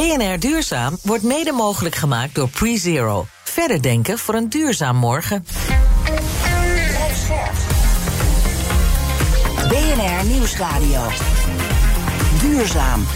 BNR 0.00 0.38
Duurzaam 0.38 0.98
wordt 1.02 1.22
mede 1.22 1.52
mogelijk 1.52 1.94
gemaakt 1.94 2.34
door 2.34 2.48
PreZero. 2.48 3.26
Verder 3.44 3.82
denken 3.82 4.18
voor 4.18 4.34
een 4.34 4.48
duurzaam 4.48 4.96
morgen. 4.96 5.44
BNR 9.68 10.26
Nieuwsradio. 10.26 11.00
Duurzaam. 12.40 13.06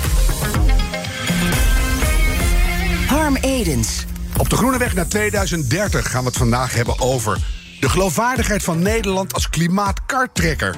Harm 3.06 3.36
Edens. 3.36 4.04
Op 4.38 4.50
de 4.50 4.56
groene 4.56 4.78
weg 4.78 4.94
naar 4.94 5.08
2030 5.08 6.10
gaan 6.10 6.20
we 6.20 6.28
het 6.28 6.36
vandaag 6.36 6.74
hebben 6.74 7.00
over 7.00 7.38
de 7.80 7.88
geloofwaardigheid 7.88 8.62
van 8.62 8.82
Nederland 8.82 9.34
als 9.34 9.50
klimaatkartrekker. 9.50 10.76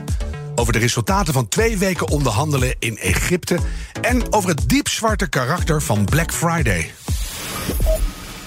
Over 0.58 0.72
de 0.72 0.78
resultaten 0.78 1.32
van 1.32 1.48
twee 1.48 1.78
weken 1.78 2.08
onderhandelen 2.08 2.76
in 2.78 2.98
Egypte. 2.98 3.58
En 4.00 4.32
over 4.32 4.48
het 4.48 4.68
diepzwarte 4.68 5.28
karakter 5.28 5.82
van 5.82 6.04
Black 6.04 6.32
Friday. 6.32 6.92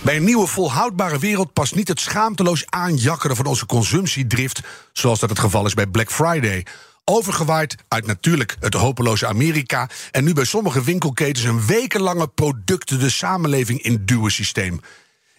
Bij 0.02 0.16
een 0.16 0.24
nieuwe 0.24 0.48
volhoudbare 0.48 1.20
wereld 1.20 1.54
past 1.54 1.76
niet 1.76 1.88
het 1.88 2.00
schaamteloos 2.00 2.66
aanjakkeren 2.70 3.36
van 3.36 3.46
onze 3.46 3.66
consumptiedrift, 3.66 4.62
zoals 4.94 5.20
dat 5.20 5.30
het 5.30 5.40
geval 5.40 5.66
is 5.66 5.74
bij 5.74 5.88
Black 5.88 6.12
Friday. 6.12 6.66
Overgewaaid 7.06 7.76
uit 7.88 8.06
natuurlijk 8.06 8.58
het 8.60 8.74
hopeloze 8.74 9.28
Amerika 9.28 9.90
en 10.12 10.24
nu 10.24 10.34
bij 10.34 10.46
sommige 10.46 10.84
winkelketens 10.84 11.46
een 11.46 11.66
wekenlange 11.66 12.28
producten 12.28 13.00
de 13.00 13.10
samenleving 13.10 13.82
in 13.82 14.02
duwen 14.06 14.32
systeem. 14.32 14.82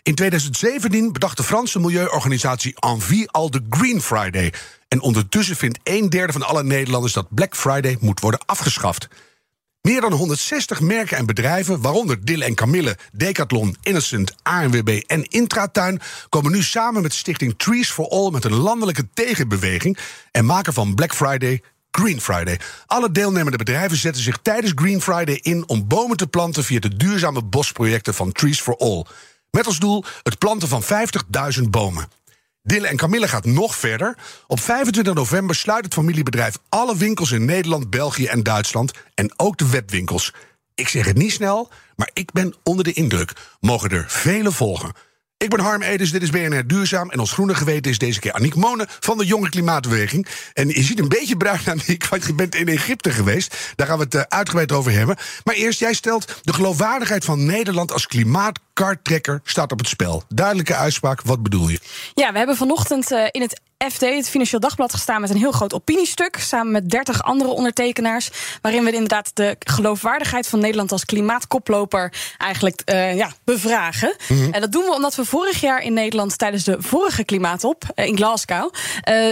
In 0.03 0.15
2017 0.15 1.12
bedacht 1.12 1.37
de 1.37 1.43
Franse 1.43 1.81
milieuorganisatie 1.81 2.75
Envie 2.81 3.31
al 3.31 3.51
de 3.51 3.67
Green 3.70 4.03
Friday. 4.03 4.53
En 4.89 5.01
ondertussen 5.01 5.56
vindt 5.56 5.79
een 5.83 6.11
derde 6.11 6.33
van 6.33 6.43
alle 6.43 6.62
Nederlanders 6.62 7.12
dat 7.12 7.34
Black 7.34 7.56
Friday 7.56 7.97
moet 8.01 8.21
worden 8.21 8.41
afgeschaft. 8.47 9.09
Meer 9.81 10.01
dan 10.01 10.12
160 10.12 10.81
merken 10.81 11.17
en 11.17 11.27
bedrijven, 11.27 11.81
waaronder 11.81 12.25
Dille 12.25 12.45
en 12.45 12.55
Camille, 12.55 12.97
Decathlon, 13.12 13.77
Innocent, 13.83 14.34
ANWB 14.43 15.03
en 15.06 15.25
Intratuin, 15.25 16.01
komen 16.28 16.53
nu 16.53 16.62
samen 16.62 17.03
met 17.03 17.15
stichting 17.15 17.55
Trees 17.56 17.91
for 17.91 18.09
All 18.09 18.31
met 18.31 18.45
een 18.45 18.55
landelijke 18.55 19.09
tegenbeweging 19.15 19.98
en 20.31 20.47
maken 20.47 20.73
van 20.73 20.95
Black 20.95 21.15
Friday 21.15 21.62
Green 21.91 22.21
Friday. 22.21 22.61
Alle 22.87 23.11
deelnemende 23.11 23.59
bedrijven 23.59 23.97
zetten 23.97 24.23
zich 24.23 24.39
tijdens 24.43 24.73
Green 24.75 25.01
Friday 25.01 25.39
in 25.43 25.69
om 25.69 25.87
bomen 25.87 26.17
te 26.17 26.27
planten 26.27 26.65
via 26.65 26.81
de 26.81 26.97
duurzame 26.97 27.43
bosprojecten 27.43 28.15
van 28.15 28.33
Trees 28.33 28.61
for 28.61 28.77
All. 28.77 29.05
Met 29.51 29.67
als 29.67 29.79
doel 29.79 30.05
het 30.23 30.39
planten 30.39 30.69
van 30.69 30.83
50.000 30.83 31.62
bomen. 31.70 32.09
Dille 32.62 32.87
en 32.87 32.97
Camille 32.97 33.29
gaat 33.29 33.45
nog 33.45 33.77
verder. 33.77 34.17
Op 34.47 34.61
25 34.61 35.15
november 35.15 35.56
sluit 35.56 35.84
het 35.84 35.95
familiebedrijf 35.95 36.59
alle 36.69 36.97
winkels 36.97 37.31
in 37.31 37.45
Nederland, 37.45 37.91
België 37.91 38.27
en 38.27 38.43
Duitsland. 38.43 38.93
En 39.15 39.33
ook 39.37 39.59
de 39.59 39.71
webwinkels. 39.71 40.33
Ik 40.75 40.89
zeg 40.89 41.06
het 41.06 41.17
niet 41.17 41.33
snel, 41.33 41.71
maar 41.97 42.11
ik 42.12 42.33
ben 42.33 42.55
onder 42.62 42.84
de 42.84 42.93
indruk. 42.93 43.33
Mogen 43.61 43.91
er 43.91 44.05
vele 44.09 44.53
volgen. 44.53 44.93
Ik 45.37 45.51
ben 45.51 45.61
Harm 45.61 45.83
Edens, 45.83 46.11
dit 46.11 46.23
is 46.23 46.31
BNR 46.31 46.67
Duurzaam. 46.67 47.11
En 47.11 47.19
ons 47.19 47.33
groene 47.33 47.55
geweten 47.55 47.91
is 47.91 47.98
deze 47.98 48.21
keer 48.21 48.33
Aniek 48.33 48.55
Monen 48.55 48.87
van 48.89 49.19
de 49.19 49.27
Jonge 49.27 49.48
Klimaatbeweging. 49.48 50.27
En 50.53 50.69
je 50.69 50.82
ziet 50.82 50.99
een 50.99 51.09
beetje 51.09 51.37
bruin, 51.37 51.61
Aniek, 51.67 52.06
want 52.06 52.27
je 52.27 52.34
bent 52.34 52.55
in 52.55 52.69
Egypte 52.69 53.11
geweest. 53.11 53.56
Daar 53.75 53.87
gaan 53.87 53.99
we 53.99 54.05
het 54.05 54.15
uh, 54.15 54.21
uitgebreid 54.28 54.72
over 54.72 54.93
hebben. 54.93 55.17
Maar 55.44 55.55
eerst, 55.55 55.78
jij 55.78 55.94
stelt 55.94 56.41
de 56.43 56.53
geloofwaardigheid 56.53 57.25
van 57.25 57.44
Nederland 57.44 57.93
als 57.93 58.06
klimaatkarttrekker 58.81 59.41
staat 59.45 59.73
op 59.73 59.79
het 59.79 59.89
spel. 59.89 60.23
Duidelijke 60.29 60.75
uitspraak, 60.75 61.23
wat 61.23 61.43
bedoel 61.43 61.69
je? 61.69 61.81
Ja, 62.15 62.33
we 62.33 62.39
hebben 62.39 62.57
vanochtend 62.57 63.13
uh, 63.13 63.27
in 63.31 63.41
het 63.41 63.61
FD, 63.89 64.01
het 64.01 64.29
Financieel 64.29 64.61
Dagblad, 64.61 64.93
gestaan 64.93 65.21
met 65.21 65.31
een 65.31 65.37
heel 65.37 65.53
groot 65.53 65.75
opiniestuk. 65.75 66.37
Samen 66.39 66.73
met 66.73 66.91
30 66.91 67.23
andere 67.23 67.51
ondertekenaars. 67.51 68.31
Waarin 68.63 68.85
we 68.85 68.93
inderdaad 68.93 69.31
de 69.35 69.57
geloofwaardigheid 69.59 70.47
van 70.47 70.59
Nederland 70.59 70.93
als 70.93 71.05
klimaatkoploper 71.05 72.13
eigenlijk 72.39 72.83
uh, 72.85 73.17
ja, 73.17 73.33
bevragen. 73.45 74.17
Mm 74.29 74.37
-hmm. 74.37 74.53
En 74.53 74.61
dat 74.61 74.73
doen 74.73 74.85
we 74.85 74.95
omdat 74.95 75.15
we 75.15 75.25
vorig 75.25 75.61
jaar 75.61 75.83
in 75.83 75.93
Nederland 75.93 76.39
tijdens 76.39 76.65
de 76.65 76.77
vorige 76.79 77.25
klimaatop 77.25 77.85
uh, 77.95 78.07
in 78.07 78.17
Glasgow. 78.17 78.65
Uh, 78.65 78.73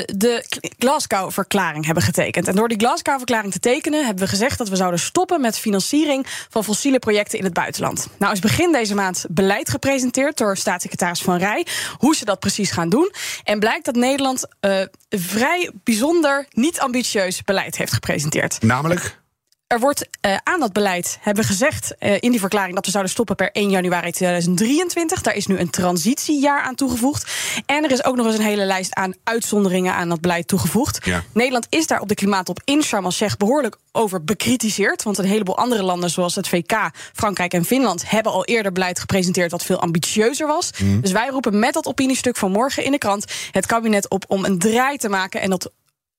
de 0.04 0.44
Glasgow-verklaring 0.78 1.84
hebben 1.84 2.02
getekend. 2.02 2.48
En 2.48 2.54
door 2.54 2.68
die 2.68 2.78
Glasgow-verklaring 2.78 3.52
te 3.52 3.58
tekenen 3.58 4.04
hebben 4.04 4.24
we 4.24 4.30
gezegd 4.30 4.58
dat 4.58 4.68
we 4.68 4.76
zouden 4.76 5.00
stoppen 5.00 5.40
met 5.40 5.58
financiering 5.58 6.26
van 6.48 6.64
fossiele 6.64 6.98
projecten 6.98 7.38
in 7.38 7.44
het 7.44 7.54
buitenland. 7.54 8.08
Nou 8.18 8.32
is 8.32 8.40
begin 8.40 8.72
deze 8.72 8.94
maand 8.94 9.24
beleid 9.38 9.70
gepresenteerd 9.70 10.36
door 10.36 10.56
staatssecretaris 10.56 11.22
Van 11.22 11.38
Rij. 11.38 11.66
Hoe 11.96 12.16
ze 12.16 12.24
dat 12.24 12.40
precies 12.40 12.70
gaan 12.70 12.88
doen. 12.88 13.12
En 13.44 13.58
blijkt 13.58 13.84
dat 13.84 13.94
Nederland 13.94 14.46
uh, 14.60 14.82
vrij 15.08 15.70
bijzonder 15.84 16.46
niet 16.50 16.80
ambitieus 16.80 17.42
beleid 17.42 17.76
heeft 17.76 17.92
gepresenteerd. 17.92 18.62
Namelijk? 18.62 19.20
Er 19.68 19.80
wordt 19.80 20.08
uh, 20.26 20.36
aan 20.42 20.60
dat 20.60 20.72
beleid, 20.72 21.18
hebben 21.20 21.44
gezegd 21.44 21.94
uh, 22.00 22.12
in 22.20 22.30
die 22.30 22.40
verklaring 22.40 22.74
dat 22.74 22.84
we 22.84 22.90
zouden 22.90 23.12
stoppen 23.12 23.36
per 23.36 23.50
1 23.52 23.70
januari 23.70 24.10
2023. 24.10 25.22
Daar 25.22 25.34
is 25.34 25.46
nu 25.46 25.58
een 25.58 25.70
transitiejaar 25.70 26.60
aan 26.60 26.74
toegevoegd. 26.74 27.32
En 27.66 27.84
er 27.84 27.90
is 27.90 28.04
ook 28.04 28.16
nog 28.16 28.26
eens 28.26 28.38
een 28.38 28.44
hele 28.44 28.64
lijst 28.64 28.94
aan 28.94 29.14
uitzonderingen 29.24 29.94
aan 29.94 30.08
dat 30.08 30.20
beleid 30.20 30.48
toegevoegd. 30.48 31.04
Ja. 31.04 31.22
Nederland 31.32 31.66
is 31.68 31.86
daar 31.86 32.00
op 32.00 32.08
de 32.08 32.14
klimaatop 32.14 32.60
in 32.64 32.82
Sharm 32.82 33.04
el-Sheikh 33.04 33.36
behoorlijk 33.36 33.76
over 33.92 34.24
bekritiseerd. 34.24 35.02
Want 35.02 35.18
een 35.18 35.24
heleboel 35.24 35.56
andere 35.56 35.82
landen, 35.82 36.10
zoals 36.10 36.34
het 36.34 36.48
VK, 36.48 36.90
Frankrijk 37.12 37.52
en 37.52 37.64
Finland, 37.64 38.10
hebben 38.10 38.32
al 38.32 38.44
eerder 38.44 38.72
beleid 38.72 39.00
gepresenteerd 39.00 39.50
dat 39.50 39.64
veel 39.64 39.80
ambitieuzer 39.80 40.46
was. 40.46 40.70
Mm. 40.78 41.00
Dus 41.00 41.12
wij 41.12 41.28
roepen 41.28 41.58
met 41.58 41.74
dat 41.74 41.86
opiniestuk 41.86 42.36
van 42.36 42.50
morgen 42.50 42.84
in 42.84 42.90
de 42.90 42.98
krant 42.98 43.24
het 43.50 43.66
kabinet 43.66 44.08
op 44.08 44.24
om 44.28 44.44
een 44.44 44.58
draai 44.58 44.96
te 44.96 45.08
maken 45.08 45.40
en 45.40 45.50
dat 45.50 45.70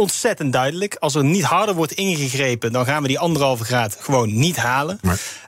ontzettend 0.00 0.52
duidelijk. 0.52 0.96
Als 0.98 1.14
er 1.14 1.24
niet 1.24 1.42
harder 1.42 1.74
wordt 1.74 1.92
ingegrepen, 1.92 2.72
dan 2.72 2.84
gaan 2.84 3.02
we 3.02 3.08
die 3.08 3.18
anderhalve 3.18 3.64
graad 3.64 3.96
gewoon 4.00 4.38
niet 4.38 4.56
halen. 4.56 5.00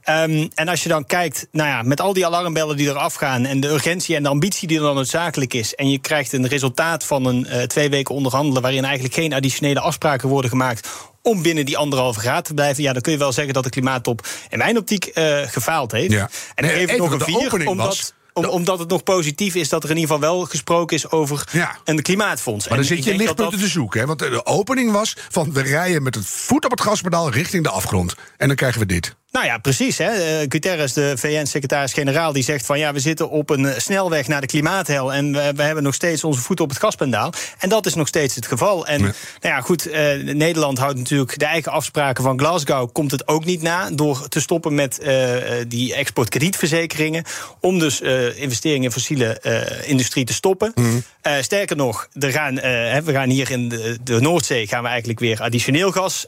Um, 0.08 0.50
en 0.54 0.68
als 0.68 0.82
je 0.82 0.88
dan 0.88 1.06
kijkt, 1.06 1.46
nou 1.52 1.68
ja, 1.68 1.82
met 1.82 2.00
al 2.00 2.12
die 2.12 2.26
alarmbellen 2.26 2.76
die 2.76 2.88
eraf 2.88 3.14
gaan 3.14 3.44
en 3.44 3.60
de 3.60 3.68
urgentie 3.68 4.16
en 4.16 4.22
de 4.22 4.28
ambitie 4.28 4.68
die 4.68 4.76
er 4.76 4.82
dan 4.82 4.94
noodzakelijk 4.94 5.54
is, 5.54 5.74
en 5.74 5.90
je 5.90 5.98
krijgt 5.98 6.32
een 6.32 6.48
resultaat 6.48 7.04
van 7.04 7.24
een 7.24 7.46
uh, 7.48 7.62
twee 7.62 7.90
weken 7.90 8.14
onderhandelen 8.14 8.62
waarin 8.62 8.84
eigenlijk 8.84 9.14
geen 9.14 9.32
additionele 9.32 9.80
afspraken 9.80 10.28
worden 10.28 10.50
gemaakt 10.50 10.88
om 11.22 11.42
binnen 11.42 11.66
die 11.66 11.76
anderhalve 11.76 12.20
graad 12.20 12.44
te 12.44 12.54
blijven. 12.54 12.82
Ja, 12.82 12.92
dan 12.92 13.02
kun 13.02 13.12
je 13.12 13.18
wel 13.18 13.32
zeggen 13.32 13.54
dat 13.54 13.64
de 13.64 13.70
klimaattop 13.70 14.26
in 14.50 14.58
mijn 14.58 14.78
optiek 14.78 15.10
uh, 15.14 15.38
gefaald 15.46 15.92
heeft. 15.92 16.12
Ja. 16.12 16.30
En 16.54 16.64
nee, 16.64 16.74
even, 16.74 16.98
nog 16.98 17.12
een 17.12 17.20
vier, 17.20 17.68
omdat... 17.68 17.86
Was 17.86 18.12
om, 18.32 18.44
omdat 18.44 18.78
het 18.78 18.88
nog 18.88 19.02
positief 19.02 19.54
is 19.54 19.68
dat 19.68 19.84
er 19.84 19.90
in 19.90 19.96
ieder 19.96 20.14
geval 20.14 20.30
wel 20.30 20.44
gesproken 20.44 20.96
is 20.96 21.10
over 21.10 21.48
ja. 21.52 21.76
een 21.84 22.02
klimaatfonds. 22.02 22.68
Maar 22.68 22.76
dan 22.76 22.86
zit 22.86 23.04
je 23.04 23.14
lichtpunten 23.14 23.50
dat... 23.50 23.60
te 23.60 23.68
zoeken. 23.68 24.00
Hè? 24.00 24.06
Want 24.06 24.18
de 24.18 24.46
opening 24.46 24.92
was 24.92 25.16
van 25.28 25.52
we 25.52 25.62
rijden 25.62 26.02
met 26.02 26.14
het 26.14 26.26
voet 26.26 26.64
op 26.64 26.70
het 26.70 26.80
gaspedaal 26.80 27.30
richting 27.30 27.64
de 27.64 27.70
afgrond. 27.70 28.14
En 28.36 28.46
dan 28.46 28.56
krijgen 28.56 28.80
we 28.80 28.86
dit. 28.86 29.14
Nou 29.32 29.46
ja, 29.46 29.58
precies. 29.58 29.98
Hè. 29.98 30.40
Uh, 30.40 30.46
Guterres, 30.48 30.92
de 30.92 31.12
VN-secretaris-generaal, 31.16 32.32
die 32.32 32.42
zegt 32.42 32.66
van 32.66 32.78
ja, 32.78 32.92
we 32.92 33.00
zitten 33.00 33.30
op 33.30 33.50
een 33.50 33.80
snelweg 33.80 34.28
naar 34.28 34.40
de 34.40 34.46
klimaathel 34.46 35.12
en 35.12 35.32
we, 35.32 35.52
we, 35.56 35.62
hebben 35.62 35.84
nog 35.84 35.94
steeds 35.94 36.24
onze 36.24 36.40
voet 36.40 36.60
op 36.60 36.68
het 36.68 36.78
gaspedaal. 36.78 37.32
En 37.58 37.68
dat 37.68 37.86
is 37.86 37.94
nog 37.94 38.08
steeds 38.08 38.34
het 38.34 38.46
geval. 38.46 38.86
En 38.86 38.98
ja. 38.98 39.04
nou 39.40 39.54
ja, 39.54 39.60
goed, 39.60 39.88
uh, 39.88 39.94
Nederland 40.34 40.78
houdt 40.78 40.98
natuurlijk 40.98 41.38
de 41.38 41.44
eigen 41.44 41.72
afspraken 41.72 42.24
van 42.24 42.38
Glasgow, 42.38 42.92
komt 42.92 43.10
het 43.10 43.28
ook 43.28 43.44
niet 43.44 43.62
na 43.62 43.90
door 43.90 44.28
te 44.28 44.40
stoppen 44.40 44.74
met 44.74 45.00
uh, 45.02 45.34
die 45.68 45.94
exportkredietverzekeringen, 45.94 47.24
om 47.60 47.78
dus 47.78 48.00
investeringen 48.34 48.84
in 48.84 48.92
fossiele 48.92 49.40
industrie 49.84 50.24
te 50.24 50.32
stoppen. 50.32 50.72
Mm. 50.74 51.02
sterker 51.40 51.76
nog, 51.76 52.08
er 52.18 52.32
gaan, 52.32 52.54
we 53.04 53.12
gaan 53.12 53.28
hier 53.28 53.50
in 53.50 53.68
de, 53.68 53.98
de, 54.04 54.20
Noordzee 54.20 54.66
gaan 54.66 54.82
we 54.82 54.88
eigenlijk 54.88 55.20
weer 55.20 55.42
additioneel 55.42 55.90
gas 55.90 56.24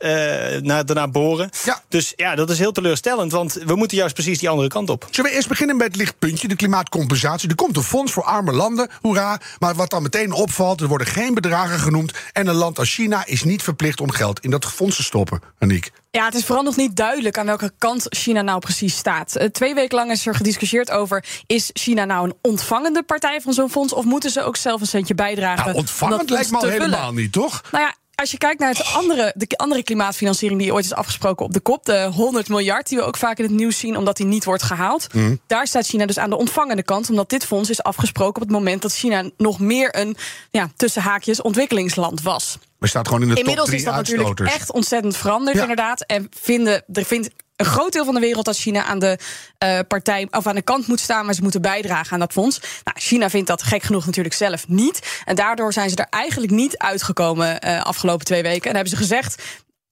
naar, 0.60 1.10
boren. 1.10 1.50
Ja. 1.64 1.82
Dus 1.88 2.12
ja, 2.16 2.34
dat 2.34 2.50
is 2.50 2.58
heel 2.58 2.72
teleurstellend 2.72 2.92
teleurstellend, 3.00 3.32
want 3.32 3.66
we 3.66 3.76
moeten 3.76 3.96
juist 3.96 4.14
precies 4.14 4.38
die 4.38 4.48
andere 4.48 4.68
kant 4.68 4.90
op. 4.90 5.06
Zullen 5.10 5.30
we 5.30 5.36
eerst 5.36 5.48
beginnen 5.48 5.76
met 5.76 5.86
het 5.86 5.96
lichtpuntje, 5.96 6.48
de 6.48 6.56
klimaatcompensatie? 6.56 7.48
Er 7.48 7.54
komt 7.54 7.76
een 7.76 7.82
fonds 7.82 8.12
voor 8.12 8.22
arme 8.22 8.52
landen, 8.52 8.88
hoera. 9.00 9.40
Maar 9.58 9.74
wat 9.74 9.90
dan 9.90 10.02
meteen 10.02 10.32
opvalt, 10.32 10.80
er 10.80 10.88
worden 10.88 11.06
geen 11.06 11.34
bedragen 11.34 11.78
genoemd. 11.78 12.12
En 12.32 12.46
een 12.46 12.54
land 12.54 12.78
als 12.78 12.94
China 12.94 13.26
is 13.26 13.44
niet 13.44 13.62
verplicht 13.62 14.00
om 14.00 14.10
geld 14.10 14.40
in 14.40 14.50
dat 14.50 14.64
fonds 14.64 14.96
te 14.96 15.02
stoppen, 15.02 15.40
Aniek. 15.58 15.90
Ja, 16.10 16.24
het 16.24 16.34
is 16.34 16.44
vooral 16.44 16.64
nog 16.64 16.76
niet 16.76 16.96
duidelijk 16.96 17.38
aan 17.38 17.46
welke 17.46 17.72
kant 17.78 18.06
China 18.08 18.42
nou 18.42 18.58
precies 18.58 18.96
staat. 18.96 19.40
Uh, 19.40 19.44
twee 19.44 19.74
weken 19.74 19.96
lang 19.96 20.10
is 20.10 20.26
er 20.26 20.34
gediscussieerd 20.34 20.90
over: 20.90 21.24
is 21.46 21.70
China 21.72 22.04
nou 22.04 22.26
een 22.26 22.34
ontvangende 22.42 23.02
partij 23.02 23.40
van 23.40 23.52
zo'n 23.52 23.70
fonds? 23.70 23.92
Of 23.92 24.04
moeten 24.04 24.30
ze 24.30 24.42
ook 24.42 24.56
zelf 24.56 24.80
een 24.80 24.86
centje 24.86 25.14
bijdragen? 25.14 25.64
Nou, 25.64 25.76
ontvangend 25.76 26.30
lijkt 26.30 26.50
me 26.50 26.56
al 26.56 26.68
helemaal 26.68 27.12
niet, 27.12 27.32
toch? 27.32 27.62
Nou 27.70 27.84
ja, 27.84 27.94
als 28.14 28.30
je 28.30 28.38
kijkt 28.38 28.60
naar 28.60 28.68
het 28.68 28.92
andere, 28.94 29.32
de 29.36 29.56
andere 29.56 29.82
klimaatfinanciering 29.82 30.60
die 30.60 30.72
ooit 30.72 30.84
is 30.84 30.94
afgesproken 30.94 31.46
op 31.46 31.52
de 31.52 31.60
kop, 31.60 31.84
de 31.84 32.10
100 32.12 32.48
miljard 32.48 32.88
die 32.88 32.98
we 32.98 33.04
ook 33.04 33.16
vaak 33.16 33.38
in 33.38 33.44
het 33.44 33.52
nieuws 33.52 33.78
zien, 33.78 33.96
omdat 33.96 34.16
die 34.16 34.26
niet 34.26 34.44
wordt 34.44 34.62
gehaald, 34.62 35.14
mm. 35.14 35.40
daar 35.46 35.66
staat 35.66 35.86
China 35.86 36.06
dus 36.06 36.18
aan 36.18 36.30
de 36.30 36.36
ontvangende 36.36 36.82
kant, 36.82 37.10
omdat 37.10 37.30
dit 37.30 37.44
fonds 37.44 37.70
is 37.70 37.82
afgesproken 37.82 38.42
op 38.42 38.48
het 38.48 38.56
moment 38.56 38.82
dat 38.82 38.92
China 38.92 39.30
nog 39.36 39.60
meer 39.60 39.98
een 39.98 40.16
ja, 40.50 40.70
tussen 40.76 41.02
haakjes 41.02 41.42
ontwikkelingsland 41.42 42.22
was. 42.22 42.58
Maar 42.78 42.88
staat 42.88 43.06
gewoon 43.06 43.22
in 43.22 43.28
de 43.28 43.34
Inmiddels 43.34 43.68
top 43.68 43.78
is 43.78 43.84
dat 43.84 43.94
uitstoters. 43.94 44.28
natuurlijk 44.28 44.56
echt 44.56 44.72
ontzettend 44.72 45.16
veranderd, 45.16 45.56
ja. 45.56 45.62
inderdaad. 45.62 46.02
En 46.02 46.26
vinden, 46.40 46.84
er 46.92 47.04
vindt 47.04 47.30
een 47.56 47.66
groot 47.66 47.92
deel 47.92 48.04
van 48.04 48.14
de 48.14 48.20
wereld 48.20 48.44
dat 48.44 48.56
China 48.56 48.84
aan 48.84 48.98
de 48.98 49.18
uh, 49.64 49.78
partij 49.88 50.28
of 50.30 50.46
aan 50.46 50.54
de 50.54 50.62
kant 50.62 50.86
moet 50.86 51.00
staan, 51.00 51.24
maar 51.24 51.34
ze 51.34 51.42
moeten 51.42 51.62
bijdragen 51.62 52.12
aan 52.12 52.18
dat 52.18 52.32
fonds. 52.32 52.60
Nou, 52.84 52.98
China 52.98 53.30
vindt 53.30 53.46
dat 53.48 53.62
gek 53.62 53.82
genoeg 53.82 54.06
natuurlijk 54.06 54.34
zelf 54.34 54.68
niet. 54.68 55.22
En 55.24 55.34
daardoor 55.34 55.72
zijn 55.72 55.90
ze 55.90 55.96
er 55.96 56.06
eigenlijk 56.10 56.52
niet 56.52 56.78
uitgekomen 56.78 57.66
uh, 57.66 57.82
afgelopen 57.82 58.24
twee 58.24 58.42
weken. 58.42 58.68
En 58.68 58.74
hebben 58.74 58.92
ze 58.92 58.96
gezegd. 58.96 59.42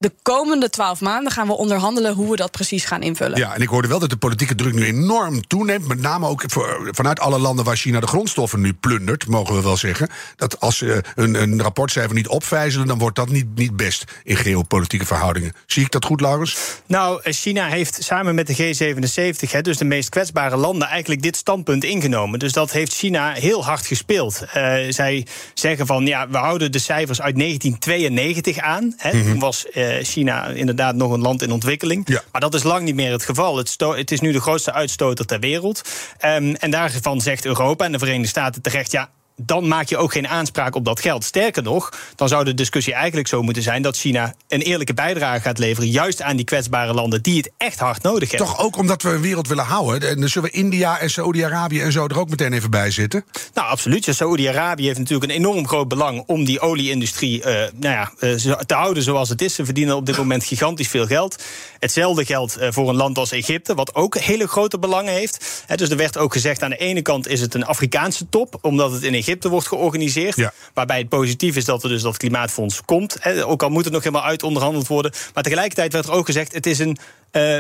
De 0.03 0.13
komende 0.23 0.71
twaalf 0.71 1.01
maanden 1.01 1.33
gaan 1.33 1.47
we 1.47 1.53
onderhandelen 1.53 2.15
hoe 2.15 2.31
we 2.31 2.37
dat 2.37 2.51
precies 2.51 2.85
gaan 2.85 3.03
invullen. 3.03 3.39
Ja, 3.39 3.55
en 3.55 3.61
ik 3.61 3.69
hoorde 3.69 3.89
wel 3.89 3.99
dat 3.99 4.11
de 4.11 4.17
politieke 4.17 4.55
druk 4.55 4.75
nu 4.75 4.85
enorm 4.85 5.47
toeneemt. 5.47 5.89
Met 5.89 6.01
name 6.01 6.27
ook 6.27 6.45
voor, 6.47 6.89
vanuit 6.91 7.21
alle 7.21 7.39
landen 7.39 7.65
waar 7.65 7.77
China 7.77 8.01
de 8.01 8.07
grondstoffen 8.07 8.61
nu 8.61 8.73
plundert, 8.73 9.27
mogen 9.27 9.55
we 9.55 9.63
wel 9.63 9.77
zeggen. 9.77 10.09
Dat 10.37 10.61
als 10.61 10.77
ze 10.77 11.05
een, 11.15 11.43
een 11.43 11.63
rapportcijfer 11.63 12.15
niet 12.15 12.29
opvijzelen, 12.29 12.87
dan 12.87 12.99
wordt 12.99 13.17
dat 13.17 13.29
niet, 13.29 13.47
niet 13.55 13.77
best 13.77 14.05
in 14.25 14.37
geopolitieke 14.37 15.07
verhoudingen. 15.07 15.53
Zie 15.67 15.85
ik 15.85 15.91
dat 15.91 16.05
goed, 16.05 16.21
Laurens? 16.21 16.57
Nou, 16.87 17.33
China 17.33 17.67
heeft 17.67 18.03
samen 18.03 18.35
met 18.35 18.47
de 18.47 18.55
G77, 18.55 19.51
hè, 19.51 19.61
dus 19.61 19.77
de 19.77 19.85
meest 19.85 20.09
kwetsbare 20.09 20.57
landen, 20.57 20.89
eigenlijk 20.89 21.23
dit 21.23 21.37
standpunt 21.37 21.85
ingenomen. 21.85 22.39
Dus 22.39 22.53
dat 22.53 22.71
heeft 22.71 22.95
China 22.95 23.33
heel 23.33 23.65
hard 23.65 23.87
gespeeld. 23.87 24.43
Uh, 24.43 24.75
zij 24.89 25.27
zeggen 25.55 25.87
van 25.87 26.07
ja, 26.07 26.29
we 26.29 26.37
houden 26.39 26.73
de 26.73 26.79
cijfers 26.79 27.21
uit 27.21 27.39
1992 27.39 28.59
aan. 28.59 28.95
Hè. 28.97 29.13
Mm-hmm. 29.13 29.31
Toen 29.31 29.41
was. 29.41 29.67
Uh, 29.75 29.91
China 30.03 30.47
inderdaad 30.47 30.95
nog 30.95 31.13
een 31.13 31.21
land 31.21 31.43
in 31.43 31.53
ontwikkeling. 31.53 32.09
Ja. 32.09 32.23
Maar 32.33 32.41
dat 32.41 32.55
is 32.55 32.63
lang 32.63 32.85
niet 32.85 32.95
meer 32.95 33.13
het 33.13 33.25
geval. 33.25 33.57
Het, 33.57 33.77
het 33.79 34.11
is 34.11 34.21
nu 34.21 34.33
de 34.33 34.41
grootste 34.41 34.73
uitstoter 34.73 35.27
ter 35.27 35.41
wereld. 35.41 35.83
Um, 36.25 36.55
en 36.55 36.71
daarvan 36.71 37.21
zegt 37.21 37.45
Europa 37.45 37.85
en 37.85 37.93
de 37.93 37.99
Verenigde 37.99 38.29
Staten 38.29 38.63
terecht... 38.63 38.93
ja, 38.93 39.11
dan 39.37 39.69
maak 39.69 39.89
je 39.89 39.97
ook 39.97 40.13
geen 40.13 40.29
aanspraak 40.29 40.75
op 40.75 40.85
dat 40.85 41.01
geld. 41.01 41.25
Sterker 41.25 41.63
nog, 41.63 41.93
dan 42.15 42.29
zou 42.29 42.45
de 42.45 42.55
discussie 42.55 42.95
eigenlijk 42.95 43.29
zo 43.29 43.43
moeten 43.43 43.63
zijn 43.63 43.83
dat 43.83 43.97
China 43.97 44.35
een 44.49 44.61
eerlijke 44.61 44.95
bijdrage 44.95 45.41
gaat 45.41 45.59
leveren, 45.59 45.91
juist 45.91 46.23
aan 46.23 46.37
die 46.37 46.45
kwetsbare 46.45 46.95
landen 46.95 47.23
die 47.23 47.37
het 47.37 47.51
echt 47.57 47.79
hard 47.79 48.03
nodig 48.03 48.31
hebben. 48.31 48.49
Toch 48.49 48.65
ook 48.65 48.77
omdat 48.77 49.03
we 49.03 49.11
een 49.11 49.21
wereld 49.21 49.49
willen 49.49 49.65
houden. 49.65 50.09
En 50.09 50.21
dan 50.21 50.29
zullen 50.29 50.51
we 50.51 50.57
India 50.57 50.99
en 50.99 51.11
Saoedi-Arabië 51.11 51.81
en 51.81 51.93
zo 51.93 52.07
er 52.07 52.19
ook 52.19 52.29
meteen 52.29 52.53
even 52.53 52.71
bij 52.71 52.91
zitten. 52.91 53.25
Nou, 53.55 53.69
absoluut. 53.69 54.07
Saoedi-Arabië 54.11 54.87
heeft 54.87 54.99
natuurlijk 54.99 55.31
een 55.31 55.37
enorm 55.37 55.69
groot 55.69 55.89
belang 55.89 56.23
om 56.27 56.45
die 56.45 56.61
olieindustrie 56.61 57.39
uh, 57.39 57.45
nou 57.45 57.71
ja, 57.81 58.13
uh, 58.21 58.35
te 58.67 58.75
houden 58.75 59.03
zoals 59.03 59.29
het 59.29 59.43
is. 59.43 59.55
Ze 59.55 59.65
verdienen 59.65 59.97
op 59.97 60.07
dit 60.07 60.17
moment 60.17 60.45
gigantisch 60.45 60.89
veel 60.89 61.07
geld. 61.07 61.43
Hetzelfde 61.79 62.25
geldt 62.25 62.61
uh, 62.61 62.69
voor 62.71 62.89
een 62.89 62.97
land 62.97 63.19
als 63.19 63.33
Egypte, 63.33 63.75
wat 63.75 63.95
ook 63.95 64.19
hele 64.19 64.47
grote 64.47 64.79
belangen 64.79 65.13
heeft. 65.13 65.65
He, 65.67 65.77
dus 65.77 65.91
er 65.91 65.97
werd 65.97 66.19
ook 66.19 66.33
gezegd: 66.33 66.63
aan 66.63 66.71
de 66.71 66.77
ene 66.77 67.03
kant 67.03 67.29
is 67.29 67.41
het 67.41 67.55
een 67.55 67.65
Afrikaanse 67.65 68.29
top, 68.29 68.59
omdat 68.61 68.93
het 68.93 69.03
in 69.03 69.15
Egypte 69.15 69.22
wordt 69.51 69.67
georganiseerd. 69.67 70.37
Ja. 70.37 70.53
Waarbij 70.75 70.99
het 70.99 71.09
positief 71.09 71.57
is 71.57 71.65
dat 71.65 71.83
er 71.83 71.89
dus 71.89 72.03
dat 72.03 72.17
klimaatfonds 72.17 72.83
komt. 72.85 73.19
Ook 73.45 73.63
al 73.63 73.71
moet 73.71 73.85
het 73.85 73.93
nog 73.93 74.03
helemaal 74.03 74.27
uit 74.27 74.43
onderhandeld 74.43 74.87
worden. 74.87 75.13
Maar 75.35 75.43
tegelijkertijd 75.43 75.93
werd 75.93 76.07
er 76.07 76.13
ook 76.13 76.27
gezegd: 76.27 76.53
het 76.53 76.67
is 76.67 76.79
een 76.79 76.97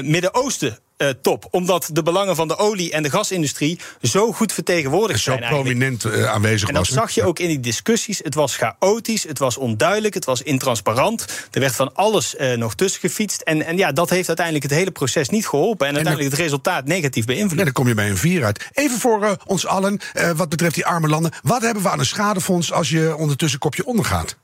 Midden-Oosten. 0.02 0.78
Uh, 0.98 1.08
top. 1.08 1.48
Omdat 1.50 1.88
de 1.92 2.02
belangen 2.02 2.36
van 2.36 2.48
de 2.48 2.56
olie- 2.56 2.92
en 2.92 3.02
de 3.02 3.10
gasindustrie 3.10 3.78
zo 4.02 4.32
goed 4.32 4.52
vertegenwoordigd 4.52 5.20
zo 5.20 5.36
zijn. 5.36 5.48
prominent 5.48 6.04
uh, 6.04 6.24
aanwezig 6.24 6.68
En 6.68 6.74
dat 6.74 6.88
was, 6.88 6.96
zag 6.96 7.10
je 7.10 7.24
ook 7.24 7.38
in 7.38 7.48
die 7.48 7.60
discussies. 7.60 8.18
Het 8.18 8.34
was 8.34 8.56
chaotisch, 8.56 9.22
het 9.22 9.38
was 9.38 9.56
onduidelijk, 9.56 10.14
het 10.14 10.24
was 10.24 10.42
intransparant. 10.42 11.46
Er 11.50 11.60
werd 11.60 11.74
van 11.74 11.94
alles 11.94 12.34
uh, 12.34 12.56
nog 12.56 12.74
tussen 12.74 13.00
gefietst. 13.00 13.40
En, 13.40 13.62
en 13.66 13.76
ja, 13.76 13.92
dat 13.92 14.10
heeft 14.10 14.26
uiteindelijk 14.26 14.66
het 14.66 14.78
hele 14.78 14.90
proces 14.90 15.28
niet 15.28 15.48
geholpen. 15.48 15.86
En, 15.86 15.92
en 15.92 15.94
uiteindelijk 15.94 16.34
het 16.34 16.44
resultaat 16.44 16.86
negatief 16.86 17.24
beïnvloed. 17.24 17.58
Ja, 17.58 17.64
dan 17.64 17.72
kom 17.72 17.88
je 17.88 17.94
bij 17.94 18.10
een 18.10 18.16
vier 18.16 18.44
uit. 18.44 18.68
Even 18.72 18.98
voor 18.98 19.36
ons 19.46 19.66
allen, 19.66 20.00
wat 20.36 20.48
betreft 20.48 20.74
die 20.74 20.86
arme 20.86 21.08
landen. 21.08 21.32
Wat 21.42 21.62
hebben 21.62 21.82
we 21.82 21.88
aan 21.88 21.98
een 21.98 22.06
schadefonds 22.06 22.72
als 22.72 22.90
je 22.90 23.16
ondertussen 23.16 23.58
kopje 23.58 23.86
ondergaat? 23.86 24.36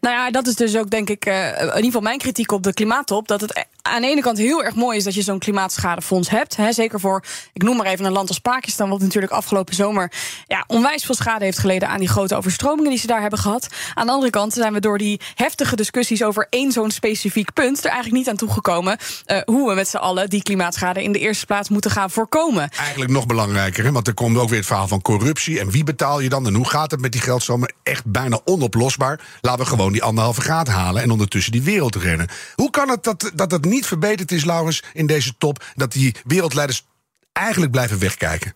Nou 0.00 0.14
ja, 0.14 0.30
dat 0.30 0.46
is 0.46 0.54
dus 0.54 0.76
ook 0.76 0.90
denk 0.90 1.10
ik 1.10 1.26
uh, 1.26 1.48
in 1.48 1.66
ieder 1.66 1.82
geval 1.82 2.00
mijn 2.00 2.18
kritiek 2.18 2.52
op 2.52 2.62
de 2.62 2.72
klimaattop. 2.72 3.28
Dat 3.28 3.40
het 3.40 3.66
aan 3.82 4.00
de 4.02 4.08
ene 4.08 4.20
kant 4.20 4.38
heel 4.38 4.64
erg 4.64 4.74
mooi 4.74 4.96
is 4.96 5.04
dat 5.04 5.14
je 5.14 5.22
zo'n 5.22 5.38
klimaatschadefonds 5.38 6.30
hebt. 6.30 6.56
Hè, 6.56 6.72
zeker 6.72 7.00
voor, 7.00 7.24
ik 7.52 7.62
noem 7.62 7.76
maar 7.76 7.86
even 7.86 8.04
een 8.04 8.12
land 8.12 8.28
als 8.28 8.38
Pakistan, 8.38 8.90
wat 8.90 9.00
natuurlijk 9.00 9.32
afgelopen 9.32 9.74
zomer 9.74 10.12
ja, 10.46 10.64
onwijs 10.66 11.04
veel 11.04 11.14
schade 11.14 11.44
heeft 11.44 11.58
geleden 11.58 11.88
aan 11.88 11.98
die 11.98 12.08
grote 12.08 12.36
overstromingen 12.36 12.90
die 12.90 12.98
ze 12.98 13.06
daar 13.06 13.20
hebben 13.20 13.38
gehad. 13.38 13.68
Aan 13.94 14.06
de 14.06 14.12
andere 14.12 14.30
kant 14.30 14.52
zijn 14.52 14.72
we 14.72 14.80
door 14.80 14.98
die 14.98 15.20
heftige 15.34 15.76
discussies 15.76 16.22
over 16.22 16.46
één 16.50 16.72
zo'n 16.72 16.90
specifiek 16.90 17.52
punt 17.52 17.78
er 17.78 17.90
eigenlijk 17.90 18.16
niet 18.16 18.28
aan 18.28 18.36
toegekomen 18.36 18.98
uh, 19.26 19.38
hoe 19.44 19.68
we 19.68 19.74
met 19.74 19.88
z'n 19.88 19.96
allen 19.96 20.28
die 20.28 20.42
klimaatschade 20.42 21.02
in 21.02 21.12
de 21.12 21.18
eerste 21.18 21.46
plaats 21.46 21.68
moeten 21.68 21.90
gaan 21.90 22.10
voorkomen. 22.10 22.70
Eigenlijk 22.70 23.10
nog 23.10 23.26
belangrijker, 23.26 23.84
hè, 23.84 23.92
want 23.92 24.06
er 24.06 24.14
komt 24.14 24.38
ook 24.38 24.48
weer 24.48 24.58
het 24.58 24.66
verhaal 24.66 24.88
van 24.88 25.02
corruptie. 25.02 25.60
En 25.60 25.70
wie 25.70 25.84
betaal 25.84 26.20
je 26.20 26.28
dan 26.28 26.46
en 26.46 26.54
hoe 26.54 26.68
gaat 26.68 26.90
het 26.90 27.00
met 27.00 27.12
die 27.12 27.20
geldstromen? 27.20 27.72
Echt 27.82 28.04
bijna 28.04 28.40
onoplosbaar. 28.44 29.20
Laten 29.40 29.64
we 29.64 29.70
gewoon 29.70 29.92
die 29.92 30.02
anderhalve 30.02 30.40
graad 30.40 30.68
halen 30.68 31.02
en 31.02 31.10
ondertussen 31.10 31.52
die 31.52 31.62
wereld 31.62 31.96
rennen. 31.96 32.28
Hoe 32.54 32.70
kan 32.70 32.88
het 32.88 33.04
dat 33.04 33.30
dat, 33.34 33.50
dat 33.50 33.64
niet 33.70 33.86
verbeterd 33.86 34.32
is, 34.32 34.44
Laurens, 34.44 34.82
in 34.92 35.06
deze 35.06 35.36
top? 35.38 35.64
Dat 35.74 35.92
die 35.92 36.14
wereldleiders 36.24 36.84
eigenlijk 37.32 37.72
blijven 37.72 37.98
wegkijken? 37.98 38.54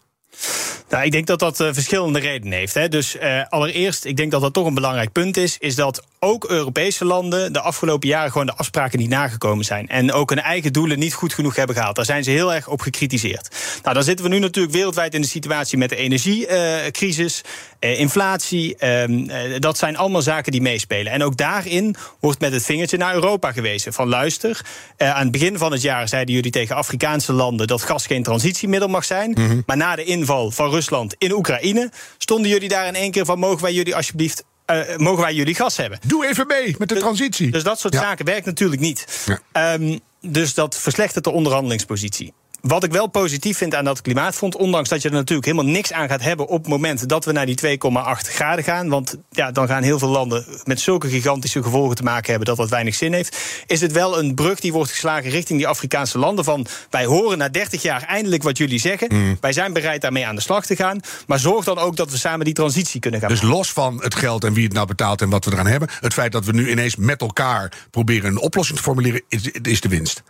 Nou, 0.88 1.04
ik 1.04 1.12
denk 1.12 1.26
dat 1.26 1.38
dat 1.38 1.61
uh, 1.61 1.68
verschillende 1.73 2.18
redenen 2.18 2.59
heeft. 2.59 2.75
Hè. 2.75 2.88
Dus 2.88 3.16
uh, 3.16 3.44
allereerst, 3.49 4.04
ik 4.04 4.16
denk 4.16 4.30
dat 4.30 4.40
dat 4.40 4.52
toch 4.52 4.66
een 4.66 4.75
belangrijk 4.75 5.12
punt 5.12 5.37
is, 5.37 5.59
is 5.59 5.75
dat 5.75 6.04
ook 6.25 6.45
Europese 6.45 7.04
landen 7.04 7.52
de 7.52 7.61
afgelopen 7.61 8.09
jaren 8.09 8.31
gewoon 8.31 8.47
de 8.47 8.54
afspraken 8.54 8.99
niet 8.99 9.09
nagekomen 9.09 9.64
zijn. 9.64 9.88
En 9.88 10.12
ook 10.12 10.31
hun 10.31 10.40
eigen 10.40 10.73
doelen 10.73 10.99
niet 10.99 11.14
goed 11.14 11.35
genoeg 11.35 11.57
hebben 11.57 11.76
gehaald. 11.76 11.97
Daar 11.97 12.04
zijn 12.04 12.25
ze 12.25 12.31
heel 12.31 12.54
erg 12.54 12.69
op 12.69 12.81
gekritiseerd. 12.81 13.49
Nou, 13.83 13.95
dan 13.95 14.04
zitten 14.04 14.25
we 14.25 14.31
nu 14.31 14.38
natuurlijk 14.38 14.75
wereldwijd 14.75 15.14
in 15.14 15.21
de 15.21 15.26
situatie 15.26 15.78
met 15.78 15.88
de 15.88 15.97
energiecrisis, 15.97 17.40
uh, 17.81 18.00
inflatie. 18.00 18.76
Ehm, 18.76 19.61
dat 19.61 19.78
zijn 19.78 19.97
allemaal 19.97 20.23
zaken 20.23 20.52
die 20.52 20.61
meespelen. 20.61 21.12
En 21.12 21.23
ook 21.23 21.37
daarin 21.37 21.97
wordt 22.21 22.40
met 22.40 22.52
het 22.52 22.64
vingertje 22.64 22.97
naar 22.97 23.14
Europa 23.14 23.52
gewezen. 23.52 23.93
Van 23.93 24.09
luister, 24.09 24.61
aan 24.97 25.23
het 25.23 25.31
begin 25.31 25.59
van 25.59 25.73
het 25.73 25.83
jaar 25.83 26.09
zeiden 26.09 26.35
jullie 26.35 26.50
tegen 26.50 26.76
Afrikaanse 26.76 27.33
landen 27.33 27.66
dat 27.66 27.83
gas 27.83 28.07
geen 28.07 28.23
transitiemiddel 28.23 28.88
mag 28.88 29.04
zijn. 29.04 29.31
Mm 29.31 29.49
-hmm. 29.49 29.62
Maar 29.66 29.76
na 29.76 29.97
de 29.97 30.04
inval 30.04 30.50
van 30.50 30.71
Rusland 30.71 31.14
in 31.19 31.33
Oekraïne 31.33 31.90
stonden 32.19 32.50
jullie 32.50 32.69
daar 32.69 32.87
in 32.87 32.95
één 32.95 33.11
keer 33.11 33.25
van: 33.25 33.38
mogen 33.38 33.62
wij 33.62 33.73
jullie 33.73 33.97
alsjeblieft 33.97 34.45
uh, 34.66 34.97
mogen 34.97 35.23
wij 35.23 35.35
jullie 35.35 35.54
gas 35.54 35.76
hebben. 35.76 35.99
Doe 36.06 36.26
even 36.26 36.47
mee 36.47 36.75
met 36.78 36.88
de 36.88 36.94
transitie. 36.94 37.50
Dus 37.50 37.62
dat 37.62 37.80
soort 37.80 37.94
ja. 37.94 38.00
zaken 38.00 38.25
werkt 38.25 38.47
natuurlijk 38.47 38.80
niet. 38.80 39.28
Ja. 39.52 39.75
Um, 39.75 40.00
dus 40.21 40.54
dat 40.54 40.76
verslechtert 40.76 41.25
de 41.25 41.30
onderhandelingspositie. 41.30 42.33
Wat 42.66 42.85
ik 42.85 42.92
wel 42.92 43.06
positief 43.06 43.56
vind 43.56 43.75
aan 43.75 43.85
dat 43.85 44.00
klimaatfonds, 44.00 44.56
ondanks 44.56 44.88
dat 44.88 45.02
je 45.02 45.09
er 45.09 45.14
natuurlijk 45.14 45.47
helemaal 45.47 45.73
niks 45.73 45.92
aan 45.92 46.09
gaat 46.09 46.23
hebben 46.23 46.47
op 46.47 46.59
het 46.59 46.68
moment 46.68 47.09
dat 47.09 47.25
we 47.25 47.33
naar 47.33 47.47
die 47.47 47.78
2,8 47.78 47.80
graden 48.14 48.64
gaan, 48.64 48.88
want 48.88 49.16
ja, 49.30 49.50
dan 49.50 49.66
gaan 49.66 49.83
heel 49.83 49.99
veel 49.99 50.09
landen 50.09 50.44
met 50.64 50.80
zulke 50.80 51.09
gigantische 51.09 51.62
gevolgen 51.62 51.97
te 51.97 52.02
maken 52.02 52.30
hebben 52.30 52.47
dat 52.47 52.56
dat 52.56 52.68
weinig 52.68 52.94
zin 52.94 53.12
heeft, 53.12 53.64
is 53.66 53.80
het 53.80 53.92
wel 53.92 54.18
een 54.18 54.35
brug 54.35 54.61
die 54.61 54.73
wordt 54.73 54.90
geslagen 54.90 55.30
richting 55.30 55.59
die 55.59 55.68
Afrikaanse 55.68 56.18
landen 56.18 56.44
van 56.44 56.66
wij 56.90 57.04
horen 57.04 57.38
na 57.38 57.49
30 57.49 57.83
jaar 57.83 58.02
eindelijk 58.02 58.42
wat 58.42 58.59
jullie 58.59 58.80
zeggen, 58.80 59.14
mm. 59.14 59.37
wij 59.40 59.52
zijn 59.52 59.73
bereid 59.73 60.00
daarmee 60.00 60.26
aan 60.26 60.35
de 60.37 60.42
slag 60.42 60.66
te 60.66 60.76
gaan, 60.76 61.00
maar 61.26 61.38
zorg 61.38 61.64
dan 61.64 61.78
ook 61.78 61.97
dat 61.97 62.11
we 62.11 62.18
samen 62.18 62.44
die 62.44 62.54
transitie 62.54 63.00
kunnen 63.00 63.21
gaan 63.21 63.28
Dus 63.28 63.40
maken. 63.40 63.56
los 63.56 63.73
van 63.73 64.02
het 64.02 64.14
geld 64.14 64.44
en 64.44 64.52
wie 64.52 64.64
het 64.64 64.73
nou 64.73 64.87
betaalt 64.87 65.21
en 65.21 65.30
wat 65.30 65.44
we 65.44 65.52
eraan 65.52 65.66
hebben, 65.66 65.88
het 66.00 66.12
feit 66.12 66.33
dat 66.33 66.44
we 66.44 66.52
nu 66.52 66.71
ineens 66.71 66.97
met 66.97 67.21
elkaar 67.21 67.73
proberen 67.90 68.30
een 68.30 68.40
oplossing 68.40 68.76
te 68.78 68.85
formuleren, 68.85 69.23
is, 69.28 69.50
is 69.50 69.80
de 69.80 69.88
winst 69.88 70.23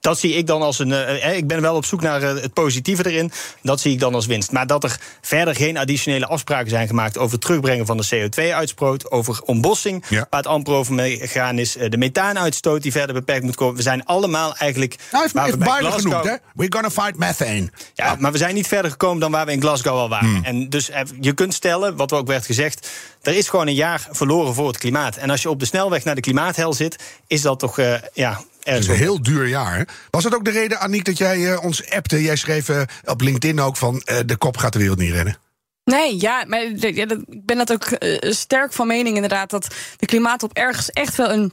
dat 0.00 0.18
zie 0.18 0.34
ik 0.34 0.46
dan 0.46 0.62
als 0.62 0.78
een. 0.78 0.88
Uh, 0.88 1.36
ik 1.36 1.46
ben 1.46 1.60
wel 1.60 1.74
op 1.74 1.84
zoek 1.84 2.00
naar 2.00 2.22
uh, 2.22 2.28
het 2.28 2.52
positieve 2.52 3.10
erin. 3.10 3.32
Dat 3.62 3.80
zie 3.80 3.92
ik 3.92 4.00
dan 4.00 4.14
als 4.14 4.26
winst. 4.26 4.52
Maar 4.52 4.66
dat 4.66 4.84
er 4.84 5.00
verder 5.20 5.54
geen 5.54 5.76
additionele 5.76 6.26
afspraken 6.26 6.70
zijn 6.70 6.86
gemaakt 6.86 7.18
over 7.18 7.32
het 7.32 7.40
terugbrengen 7.40 7.86
van 7.86 7.96
de 7.96 8.06
CO2-uitstoot, 8.06 9.10
over 9.10 9.40
ontbossing, 9.44 10.04
ja. 10.08 10.26
waar 10.30 10.40
het 10.40 10.46
amper 10.46 10.72
over 10.72 10.94
meegaan 10.94 11.58
is, 11.58 11.76
uh, 11.76 11.88
de 11.88 11.96
methaanuitstoot 11.96 12.82
die 12.82 12.92
verder 12.92 13.14
beperkt 13.14 13.44
moet 13.44 13.54
komen. 13.54 13.76
We 13.76 13.82
zijn 13.82 14.04
allemaal 14.04 14.56
eigenlijk. 14.56 14.96
Nou, 15.10 15.22
heeft, 15.22 15.38
heeft 15.44 15.58
Biden 15.58 15.74
Glasgow, 15.74 16.00
genoemd, 16.00 16.24
hè? 16.24 16.36
We're 16.54 16.72
gonna 16.72 16.90
fight 16.90 17.16
methane. 17.16 17.70
Ja, 17.94 18.06
ja, 18.06 18.16
maar 18.18 18.32
we 18.32 18.38
zijn 18.38 18.54
niet 18.54 18.68
verder 18.68 18.90
gekomen 18.90 19.20
dan 19.20 19.30
waar 19.30 19.46
we 19.46 19.52
in 19.52 19.60
Glasgow 19.60 19.94
al 19.94 20.08
waren. 20.08 20.28
Hmm. 20.28 20.44
En 20.44 20.68
dus 20.68 20.90
je 21.20 21.32
kunt 21.32 21.54
stellen, 21.54 21.96
wat 21.96 22.12
ook 22.12 22.26
werd 22.26 22.46
gezegd, 22.46 22.88
er 23.22 23.34
is 23.34 23.48
gewoon 23.48 23.66
een 23.66 23.74
jaar 23.74 24.08
verloren 24.10 24.54
voor 24.54 24.66
het 24.66 24.78
klimaat. 24.78 25.16
En 25.16 25.30
als 25.30 25.42
je 25.42 25.50
op 25.50 25.58
de 25.58 25.66
snelweg 25.66 26.04
naar 26.04 26.14
de 26.14 26.20
klimaathel 26.20 26.72
zit, 26.72 26.96
is 27.26 27.42
dat 27.42 27.58
toch 27.58 27.80
ja, 28.12 28.40
het 28.62 28.82
is 28.82 28.88
een 28.88 28.94
heel 28.94 29.22
duur 29.22 29.48
jaar. 29.48 29.76
Hè? 29.76 29.82
Was 30.10 30.22
dat 30.22 30.34
ook 30.34 30.44
de 30.44 30.50
reden, 30.50 30.80
Aniek, 30.80 31.04
dat 31.04 31.18
jij 31.18 31.38
uh, 31.38 31.64
ons 31.64 31.90
appte? 31.90 32.22
Jij 32.22 32.36
schreef 32.36 32.68
uh, 32.68 32.82
op 33.04 33.20
LinkedIn 33.20 33.60
ook 33.60 33.76
van 33.76 33.94
uh, 33.94 34.18
de 34.26 34.36
kop 34.36 34.56
gaat 34.56 34.72
de 34.72 34.78
wereld 34.78 34.98
niet 34.98 35.12
redden. 35.12 35.36
Nee, 35.84 36.20
ja, 36.20 36.44
maar 36.46 36.62
ik 36.62 37.24
ben 37.44 37.56
dat 37.56 37.72
ook 37.72 37.88
sterk 38.20 38.72
van 38.72 38.86
mening 38.86 39.14
inderdaad... 39.14 39.50
dat 39.50 39.74
de 39.96 40.06
klimaatop 40.06 40.52
ergens 40.52 40.90
echt 40.90 41.16
wel 41.16 41.30
een 41.30 41.52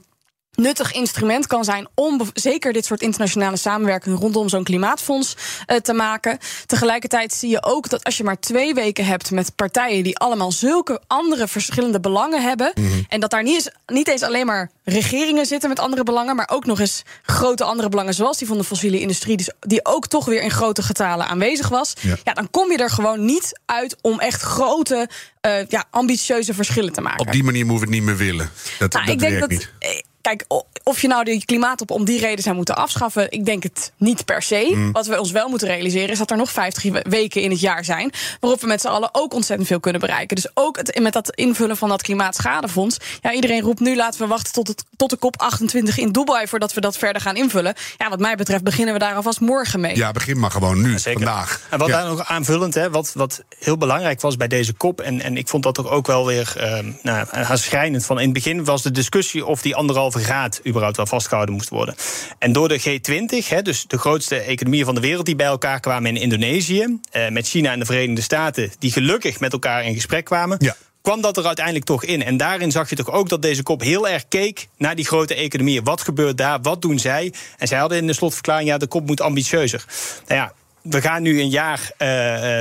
nuttig 0.54 0.92
instrument 0.92 1.46
kan 1.46 1.64
zijn 1.64 1.88
om 1.94 2.20
zeker 2.34 2.72
dit 2.72 2.84
soort 2.84 3.00
internationale 3.00 3.56
samenwerking 3.56 4.18
rondom 4.18 4.48
zo'n 4.48 4.64
klimaatfonds 4.64 5.36
uh, 5.66 5.76
te 5.76 5.92
maken. 5.92 6.38
Tegelijkertijd 6.66 7.32
zie 7.32 7.50
je 7.50 7.64
ook 7.64 7.88
dat 7.88 8.04
als 8.04 8.16
je 8.16 8.24
maar 8.24 8.40
twee 8.40 8.74
weken 8.74 9.04
hebt 9.04 9.30
met 9.30 9.54
partijen 9.56 10.02
die 10.02 10.18
allemaal 10.18 10.52
zulke 10.52 11.00
andere 11.06 11.48
verschillende 11.48 12.00
belangen 12.00 12.42
hebben, 12.42 12.72
mm 12.74 12.90
-hmm. 12.90 13.04
en 13.08 13.20
dat 13.20 13.30
daar 13.30 13.42
niet 13.42 13.54
eens, 13.54 13.70
niet 13.86 14.08
eens 14.08 14.22
alleen 14.22 14.46
maar 14.46 14.70
regeringen 14.84 15.46
zitten 15.46 15.68
met 15.68 15.78
andere 15.78 16.02
belangen, 16.02 16.36
maar 16.36 16.48
ook 16.52 16.66
nog 16.66 16.80
eens 16.80 17.02
grote 17.22 17.64
andere 17.64 17.88
belangen, 17.88 18.14
zoals 18.14 18.38
die 18.38 18.46
van 18.46 18.58
de 18.58 18.64
fossiele 18.64 19.00
industrie, 19.00 19.36
die, 19.36 19.52
die 19.60 19.84
ook 19.84 20.06
toch 20.06 20.24
weer 20.24 20.42
in 20.42 20.50
grote 20.50 20.82
getalen 20.82 21.26
aanwezig 21.26 21.68
was, 21.68 21.92
ja. 22.00 22.16
ja 22.24 22.32
dan 22.32 22.50
kom 22.50 22.70
je 22.70 22.78
er 22.78 22.90
gewoon 22.90 23.24
niet 23.24 23.60
uit 23.66 23.96
om 24.00 24.20
echt 24.20 24.42
grote, 24.42 25.08
uh, 25.46 25.66
ja, 25.68 25.84
ambitieuze 25.90 26.54
verschillen 26.54 26.92
te 26.92 27.00
maken. 27.00 27.26
Op 27.26 27.32
die 27.32 27.44
manier 27.44 27.66
moeten 27.66 27.88
we 27.88 27.94
het 27.94 28.04
niet 28.04 28.08
meer 28.08 28.26
willen. 28.26 28.50
Dat, 28.78 28.92
nou, 28.92 29.04
dat 29.04 29.14
ik 29.14 29.20
denk 29.20 29.38
werkt 29.38 29.40
dat, 29.40 29.50
niet. 29.50 30.08
Kijk, 30.20 30.44
of 30.82 31.00
je 31.00 31.08
nou 31.08 31.24
die 31.24 31.44
klimaatop 31.44 31.90
om 31.90 32.04
die 32.04 32.20
reden 32.20 32.42
zou 32.42 32.56
moeten 32.56 32.76
afschaffen, 32.76 33.30
ik 33.30 33.44
denk 33.44 33.62
het 33.62 33.92
niet 33.96 34.24
per 34.24 34.42
se. 34.42 34.70
Mm. 34.74 34.92
Wat 34.92 35.06
we 35.06 35.18
ons 35.18 35.30
wel 35.30 35.48
moeten 35.48 35.68
realiseren 35.68 36.08
is 36.08 36.18
dat 36.18 36.30
er 36.30 36.36
nog 36.36 36.50
50 36.50 37.02
weken 37.02 37.42
in 37.42 37.50
het 37.50 37.60
jaar 37.60 37.84
zijn 37.84 38.12
waarop 38.40 38.60
we 38.60 38.66
met 38.66 38.80
z'n 38.80 38.88
allen 38.88 39.08
ook 39.12 39.34
ontzettend 39.34 39.68
veel 39.68 39.80
kunnen 39.80 40.00
bereiken. 40.00 40.36
Dus 40.36 40.48
ook 40.54 40.76
het, 40.76 40.98
met 41.00 41.12
dat 41.12 41.34
invullen 41.34 41.76
van 41.76 41.88
dat 41.88 42.02
klimaatschadefonds. 42.02 42.96
Ja, 43.20 43.32
iedereen 43.32 43.60
roept 43.60 43.80
nu 43.80 43.96
laten 43.96 44.20
we 44.20 44.26
wachten 44.26 44.52
tot, 44.52 44.68
het, 44.68 44.84
tot 44.96 45.10
de 45.10 45.16
kop 45.16 45.40
28 45.40 45.98
in 45.98 46.12
Dubai 46.12 46.46
voordat 46.46 46.72
we 46.72 46.80
dat 46.80 46.96
verder 46.96 47.22
gaan 47.22 47.36
invullen. 47.36 47.74
Ja, 47.96 48.08
wat 48.08 48.18
mij 48.18 48.36
betreft 48.36 48.62
beginnen 48.62 48.94
we 48.94 49.00
daar 49.00 49.14
alvast 49.14 49.40
morgen 49.40 49.80
mee. 49.80 49.96
Ja, 49.96 50.12
begin 50.12 50.38
maar 50.38 50.50
gewoon 50.50 50.80
nu, 50.80 50.92
ja, 50.92 50.98
vandaag. 50.98 51.60
En 51.70 51.78
wat 51.78 51.88
ja. 51.88 52.02
daar 52.02 52.10
nog 52.10 52.28
aanvullend, 52.28 52.74
hè, 52.74 52.90
wat, 52.90 53.12
wat 53.14 53.42
heel 53.58 53.76
belangrijk 53.76 54.20
was 54.20 54.36
bij 54.36 54.48
deze 54.48 54.72
kop, 54.72 55.00
en, 55.00 55.20
en 55.20 55.36
ik 55.36 55.48
vond 55.48 55.62
dat 55.62 55.74
toch 55.74 55.88
ook 55.88 56.06
wel 56.06 56.26
weer 56.26 56.54
uh, 56.56 56.92
nou, 57.02 57.26
schrijnend 57.56 58.04
van 58.04 58.18
in 58.18 58.24
het 58.24 58.32
begin 58.32 58.64
was 58.64 58.82
de 58.82 58.90
discussie 58.90 59.46
of 59.46 59.62
die 59.62 59.74
anderhalve 60.10 60.24
graad 60.24 60.60
überhaupt 60.66 60.96
wel 60.96 61.06
vastgehouden 61.06 61.54
moest 61.54 61.68
worden. 61.68 61.94
En 62.38 62.52
door 62.52 62.68
de 62.68 62.80
G20, 62.80 63.48
hè, 63.48 63.62
dus 63.62 63.84
de 63.86 63.98
grootste 63.98 64.36
economieën 64.36 64.84
van 64.84 64.94
de 64.94 65.00
wereld 65.00 65.26
die 65.26 65.36
bij 65.36 65.46
elkaar 65.46 65.80
kwamen 65.80 66.16
in 66.16 66.22
Indonesië, 66.22 66.98
eh, 67.10 67.28
met 67.28 67.48
China 67.48 67.72
en 67.72 67.78
de 67.78 67.84
Verenigde 67.84 68.22
Staten, 68.22 68.70
die 68.78 68.92
gelukkig 68.92 69.40
met 69.40 69.52
elkaar 69.52 69.84
in 69.84 69.94
gesprek 69.94 70.24
kwamen. 70.24 70.56
Ja 70.60 70.76
kwam 71.02 71.20
dat 71.20 71.36
er 71.36 71.46
uiteindelijk 71.46 71.84
toch 71.84 72.04
in. 72.04 72.22
En 72.24 72.36
daarin 72.36 72.70
zag 72.70 72.90
je 72.90 72.96
toch 72.96 73.10
ook 73.10 73.28
dat 73.28 73.42
deze 73.42 73.62
kop 73.62 73.80
heel 73.80 74.08
erg 74.08 74.28
keek 74.28 74.68
naar 74.76 74.94
die 74.94 75.06
grote 75.06 75.34
economieën. 75.34 75.84
Wat 75.84 76.00
gebeurt 76.00 76.36
daar? 76.36 76.60
Wat 76.60 76.82
doen 76.82 76.98
zij? 76.98 77.32
En 77.58 77.68
zij 77.68 77.78
hadden 77.78 77.98
in 77.98 78.06
de 78.06 78.12
slotverklaring, 78.12 78.68
ja, 78.68 78.78
de 78.78 78.86
kop 78.86 79.06
moet 79.06 79.20
ambitieuzer. 79.20 79.84
Nou 80.26 80.40
ja, 80.40 80.52
we 80.82 81.00
gaan 81.00 81.22
nu 81.22 81.40
een 81.40 81.48
jaar 81.48 81.80
uh, 81.80 82.08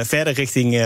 verder 0.06 0.34
richting 0.34 0.74
uh, 0.74 0.80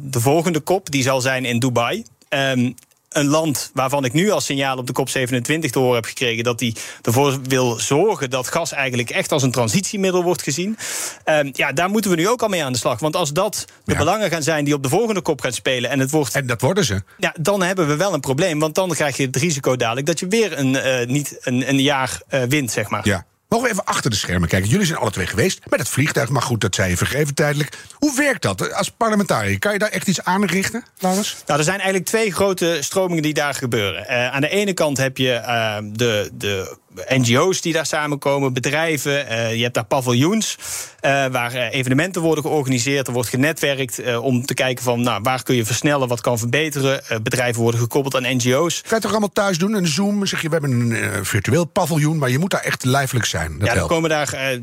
de 0.00 0.20
volgende 0.20 0.60
kop. 0.60 0.90
Die 0.90 1.02
zal 1.02 1.20
zijn 1.20 1.44
in 1.44 1.58
Dubai. 1.58 2.04
Um, 2.28 2.74
een 3.08 3.26
land 3.26 3.70
waarvan 3.74 4.04
ik 4.04 4.12
nu 4.12 4.30
als 4.30 4.44
signaal 4.44 4.76
op 4.76 4.86
de 4.86 4.92
COP27 5.00 5.70
te 5.70 5.78
horen 5.78 5.94
heb 5.94 6.04
gekregen 6.04 6.44
dat 6.44 6.60
hij 6.60 6.74
ervoor 7.02 7.38
wil 7.42 7.78
zorgen 7.78 8.30
dat 8.30 8.48
gas 8.48 8.72
eigenlijk 8.72 9.10
echt 9.10 9.32
als 9.32 9.42
een 9.42 9.50
transitiemiddel 9.50 10.22
wordt 10.22 10.42
gezien. 10.42 10.78
Um, 11.24 11.50
ja, 11.52 11.72
daar 11.72 11.90
moeten 11.90 12.10
we 12.10 12.16
nu 12.16 12.28
ook 12.28 12.42
al 12.42 12.48
mee 12.48 12.64
aan 12.64 12.72
de 12.72 12.78
slag. 12.78 12.98
Want 12.98 13.16
als 13.16 13.32
dat 13.32 13.64
de 13.84 13.92
ja. 13.92 13.98
belangen 13.98 14.30
gaan 14.30 14.42
zijn 14.42 14.64
die 14.64 14.74
op 14.74 14.82
de 14.82 14.88
volgende 14.88 15.20
kop 15.20 15.40
gaan 15.40 15.52
spelen 15.52 15.90
en 15.90 15.98
het 15.98 16.10
wordt. 16.10 16.34
En 16.34 16.46
dat 16.46 16.60
worden 16.60 16.84
ze. 16.84 17.02
Ja, 17.18 17.34
dan 17.40 17.62
hebben 17.62 17.86
we 17.86 17.96
wel 17.96 18.14
een 18.14 18.20
probleem. 18.20 18.58
Want 18.58 18.74
dan 18.74 18.88
krijg 18.88 19.16
je 19.16 19.26
het 19.26 19.36
risico 19.36 19.76
dadelijk 19.76 20.06
dat 20.06 20.18
je 20.18 20.26
weer 20.26 20.58
een, 20.58 20.72
uh, 20.72 21.06
niet 21.06 21.36
een, 21.40 21.68
een 21.68 21.80
jaar 21.80 22.20
uh, 22.30 22.42
wint, 22.42 22.70
zeg 22.70 22.88
maar. 22.88 23.06
Ja. 23.06 23.26
Mogen 23.48 23.66
we 23.66 23.72
even 23.72 23.84
achter 23.84 24.10
de 24.10 24.16
schermen 24.16 24.48
kijken? 24.48 24.68
Jullie 24.68 24.86
zijn 24.86 24.98
alle 24.98 25.10
twee 25.10 25.26
geweest 25.26 25.60
met 25.68 25.78
het 25.78 25.88
vliegtuig, 25.88 26.28
maar 26.28 26.42
goed, 26.42 26.60
dat 26.60 26.74
zei 26.74 26.90
je 26.90 26.96
vergeven 26.96 27.34
tijdelijk. 27.34 27.78
Hoe 27.94 28.16
werkt 28.16 28.42
dat 28.42 28.72
als 28.72 28.90
parlementariër? 28.90 29.58
Kan 29.58 29.72
je 29.72 29.78
daar 29.78 29.90
echt 29.90 30.08
iets 30.08 30.24
aan 30.24 30.44
richten, 30.44 30.84
Laurens? 30.98 31.36
Nou, 31.46 31.58
er 31.58 31.64
zijn 31.64 31.76
eigenlijk 31.76 32.08
twee 32.08 32.32
grote 32.32 32.78
stromingen 32.80 33.22
die 33.22 33.34
daar 33.34 33.54
gebeuren. 33.54 34.02
Uh, 34.02 34.34
aan 34.34 34.40
de 34.40 34.48
ene 34.48 34.72
kant 34.72 34.96
heb 34.96 35.16
je 35.16 35.42
uh, 35.46 35.76
de, 35.82 36.30
de 36.32 36.76
NGO's 36.94 37.60
die 37.60 37.72
daar 37.72 37.86
samenkomen, 37.86 38.52
bedrijven. 38.52 39.32
Uh, 39.32 39.54
je 39.54 39.62
hebt 39.62 39.74
daar 39.74 39.84
paviljoens 39.84 40.56
uh, 41.00 41.26
waar 41.26 41.54
evenementen 41.54 42.22
worden 42.22 42.44
georganiseerd. 42.44 43.06
Er 43.06 43.12
wordt 43.12 43.28
genetwerkt 43.28 44.00
uh, 44.00 44.24
om 44.24 44.46
te 44.46 44.54
kijken 44.54 44.84
van 44.84 45.00
nou, 45.00 45.20
waar 45.22 45.42
kun 45.42 45.54
je 45.54 45.64
versnellen, 45.64 46.08
wat 46.08 46.20
kan 46.20 46.38
verbeteren. 46.38 47.02
bedrijven 47.22 47.62
worden 47.62 47.80
gekoppeld 47.80 48.16
aan 48.16 48.36
NGO's. 48.36 48.82
Kan 48.82 48.96
je 48.96 49.02
toch 49.02 49.10
allemaal 49.10 49.32
thuis 49.32 49.58
doen? 49.58 49.74
Een 49.74 49.86
Zoom, 49.86 50.26
zeg 50.26 50.42
je, 50.42 50.48
we 50.48 50.52
hebben 50.52 50.90
een 50.90 51.24
virtueel 51.24 51.64
paviljoen, 51.64 52.18
maar 52.18 52.30
je 52.30 52.38
moet 52.38 52.50
daar 52.50 52.60
echt 52.60 52.84
lijfelijk 52.84 53.26
zijn. 53.26 53.52
Dat 53.52 53.60
ja, 53.60 53.66
er 53.66 53.76
helpt. 53.76 53.92
komen 53.92 54.10
daar 54.10 54.58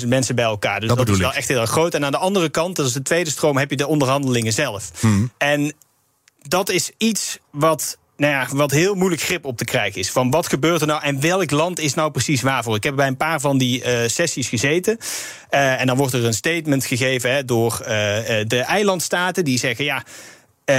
40.000 0.00 0.08
mensen 0.08 0.34
bij 0.34 0.44
elkaar. 0.44 0.80
Dus 0.80 0.88
dat, 0.88 0.98
dat 0.98 1.08
is 1.08 1.18
wel 1.18 1.30
ik. 1.30 1.36
echt 1.36 1.48
heel 1.48 1.60
erg 1.60 1.70
groot. 1.70 1.94
En 1.94 2.04
aan 2.04 2.12
de 2.12 2.18
andere 2.18 2.48
kant, 2.48 2.76
dat 2.76 2.86
is 2.86 2.92
de 2.92 3.02
tweede 3.02 3.30
stroom, 3.30 3.56
heb 3.56 3.70
je 3.70 3.76
de 3.76 3.86
onderhandelingen 3.86 4.52
zelf. 4.52 4.90
Hmm. 5.00 5.30
En 5.38 5.72
dat 6.42 6.70
is 6.70 6.90
iets 6.96 7.38
wat 7.50 7.98
nou 8.18 8.32
ja, 8.32 8.46
wat 8.56 8.70
heel 8.70 8.94
moeilijk 8.94 9.22
grip 9.22 9.44
op 9.44 9.56
te 9.56 9.64
krijgen 9.64 10.00
is. 10.00 10.10
Van 10.10 10.30
wat 10.30 10.48
gebeurt 10.48 10.80
er 10.80 10.86
nou 10.86 11.02
en 11.02 11.20
welk 11.20 11.50
land 11.50 11.78
is 11.78 11.94
nou 11.94 12.10
precies 12.10 12.42
waarvoor? 12.42 12.76
Ik 12.76 12.82
heb 12.82 12.96
bij 12.96 13.06
een 13.06 13.16
paar 13.16 13.40
van 13.40 13.58
die 13.58 13.84
uh, 13.84 14.08
sessies 14.08 14.48
gezeten. 14.48 14.98
Uh, 15.50 15.80
en 15.80 15.86
dan 15.86 15.96
wordt 15.96 16.12
er 16.12 16.24
een 16.24 16.34
statement 16.34 16.84
gegeven 16.84 17.32
hè, 17.32 17.44
door 17.44 17.78
uh, 17.80 17.86
de 18.46 18.64
eilandstaten 18.66 19.44
die 19.44 19.58
zeggen: 19.58 19.84
ja, 19.84 20.02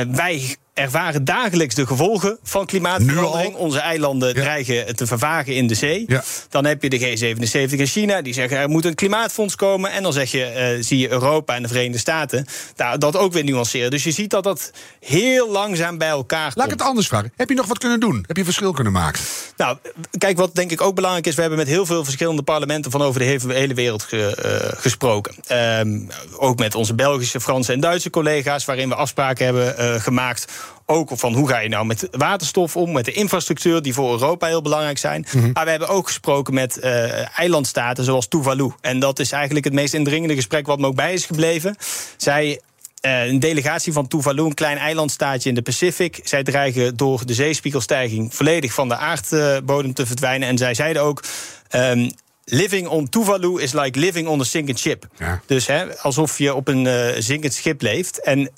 wij 0.08 0.55
ervaren 0.73 1.25
dagelijks 1.25 1.75
de 1.75 1.85
gevolgen 1.85 2.38
van 2.43 2.65
klimaatverandering. 2.65 3.55
Onze 3.55 3.79
eilanden 3.79 4.33
dreigen 4.33 4.95
te 4.95 5.07
vervagen 5.07 5.55
in 5.55 5.67
de 5.67 5.75
zee. 5.75 6.03
Ja. 6.07 6.23
Dan 6.49 6.65
heb 6.65 6.83
je 6.83 6.89
de 6.89 6.99
G77 6.99 7.75
in 7.77 7.88
China, 7.88 8.21
die 8.21 8.33
zeggen 8.33 8.57
er 8.57 8.69
moet 8.69 8.85
een 8.85 8.95
klimaatfonds 8.95 9.55
komen. 9.55 9.91
En 9.91 10.03
dan 10.03 10.13
zeg 10.13 10.31
je, 10.31 10.43
eh, 10.43 10.83
zie 10.83 10.97
je 10.97 11.09
Europa 11.09 11.55
en 11.55 11.61
de 11.61 11.67
Verenigde 11.67 11.97
Staten 11.97 12.45
daar, 12.75 12.99
dat 12.99 13.17
ook 13.17 13.33
weer 13.33 13.43
nuanceren. 13.43 13.91
Dus 13.91 14.03
je 14.03 14.11
ziet 14.11 14.29
dat 14.29 14.43
dat 14.43 14.71
heel 14.99 15.51
langzaam 15.51 15.97
bij 15.97 16.07
elkaar 16.07 16.43
komt. 16.43 16.55
Laat 16.55 16.65
ik 16.65 16.71
het 16.71 16.81
anders 16.81 17.07
vragen. 17.07 17.33
Heb 17.35 17.49
je 17.49 17.55
nog 17.55 17.65
wat 17.65 17.77
kunnen 17.77 17.99
doen? 17.99 18.23
Heb 18.27 18.38
je 18.38 18.43
verschil 18.43 18.71
kunnen 18.71 18.93
maken? 18.93 19.21
Nou, 19.57 19.77
kijk, 20.17 20.38
wat 20.38 20.55
denk 20.55 20.71
ik 20.71 20.81
ook 20.81 20.95
belangrijk 20.95 21.27
is... 21.27 21.35
we 21.35 21.41
hebben 21.41 21.59
met 21.59 21.67
heel 21.67 21.85
veel 21.85 22.03
verschillende 22.03 22.41
parlementen... 22.41 22.91
van 22.91 23.01
over 23.01 23.19
de 23.19 23.38
hele, 23.47 23.73
wereld 23.73 24.03
ge- 24.03 24.35
eh, 24.35 24.79
gesproken. 24.79 25.35
Ehm, 25.47 25.99
ook 26.38 26.59
met 26.59 26.75
onze 26.75 26.93
Belgische, 26.93 27.39
Franse 27.41 27.73
en 27.73 27.79
Duitse 27.79 28.09
collega's... 28.09 28.65
waarin 28.65 28.89
we 28.89 28.95
afspraken 28.95 29.45
hebben 29.45 29.77
eh, 29.77 30.01
gemaakt... 30.01 30.51
ook 30.85 31.11
van 31.13 31.33
hoe 31.33 31.47
ga 31.47 31.59
je 31.59 31.69
nou 31.69 31.85
met 31.85 32.07
waterstof 32.11 32.75
om... 32.75 32.91
met 32.91 33.05
de 33.05 33.11
infrastructuur 33.11 33.81
die 33.81 33.93
voor 33.93 34.11
Europa 34.11 34.47
heel 34.47 34.61
belangrijk 34.61 34.97
zijn. 34.97 35.25
Maar 35.53 35.63
we 35.63 35.69
hebben 35.69 35.88
ook 35.89 36.05
gesproken 36.07 36.53
met 36.53 36.77
eh, 36.79 37.39
eilandstaten 37.39 38.03
zoals 38.03 38.27
Tuvalu. 38.27 38.71
En 38.81 38.99
dat 38.99 39.19
is 39.19 39.31
eigenlijk 39.31 39.65
het 39.65 39.73
meest 39.73 39.93
indringende 39.93 40.35
gesprek... 40.35 40.67
wat 40.67 40.79
me 40.79 40.88
ook 40.88 40.95
bij 40.95 41.13
is 41.13 41.25
gebleven. 41.25 41.75
Zij 42.17 42.59
eh, 43.01 43.25
een 43.25 43.39
delegatie 43.39 43.93
van 43.93 44.07
Tuvalu, 44.07 44.43
een 44.43 44.53
klein 44.53 44.77
eilandstaatje 44.77 45.49
in 45.49 45.55
de 45.55 45.61
Pacific. 45.61 46.19
Zij 46.23 46.43
dreigen 46.43 46.97
door 46.97 47.25
de 47.25 47.33
zeespiegelstijging 47.33 48.35
volledig 48.35 48.73
van 48.73 48.88
de 48.88 48.95
aardbodem 48.95 49.93
te 49.93 50.05
verdwijnen. 50.05 50.47
En 50.47 50.57
zij 50.57 50.73
zeiden 50.73 51.01
ook. 51.01 51.23
ehm, 51.69 52.09
Living 52.51 52.88
on 52.88 53.09
Tuvalu 53.09 53.61
is 53.61 53.73
like 53.73 53.99
living 53.99 54.27
on 54.27 54.39
a 54.39 54.43
sinking 54.43 54.77
ship. 54.77 55.07
Ja. 55.17 55.41
Dus 55.45 55.67
hè, 55.67 55.97
alsof 55.97 56.38
je 56.38 56.55
op 56.55 56.67
een 56.67 56.88
eh, 56.88 57.07
zinkend 57.17 57.53
schip 57.53 57.81
leeft. 57.81 58.21
En 58.21 58.49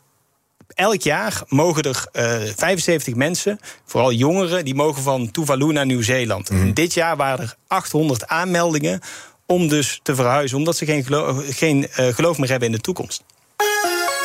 elk 0.73 1.01
jaar 1.01 1.41
mogen 1.47 1.83
er 1.83 2.05
eh, 2.11 2.23
75 2.55 3.15
mensen, 3.15 3.59
vooral 3.85 4.11
jongeren, 4.11 4.65
die 4.65 4.75
mogen 4.75 5.01
van 5.03 5.31
Tuvalu 5.31 5.71
naar 5.71 5.85
Nieuw-Zeeland. 5.85 6.49
En 6.49 6.73
dit 6.73 6.93
jaar 6.93 7.15
waren 7.17 7.45
er 7.45 7.55
800 7.67 8.27
aanmeldingen 8.27 8.99
om 9.45 9.67
dus 9.67 9.99
te 10.03 10.15
verhuizen, 10.15 10.57
omdat 10.57 10.77
ze 10.77 10.85
geen, 10.85 11.03
gelo- 11.03 11.41
geen 11.49 11.87
eh, 11.95 12.07
geloof 12.13 12.37
meer 12.37 12.49
hebben 12.49 12.67
in 12.67 12.73
de 12.75 12.81
toekomst. 12.81 13.23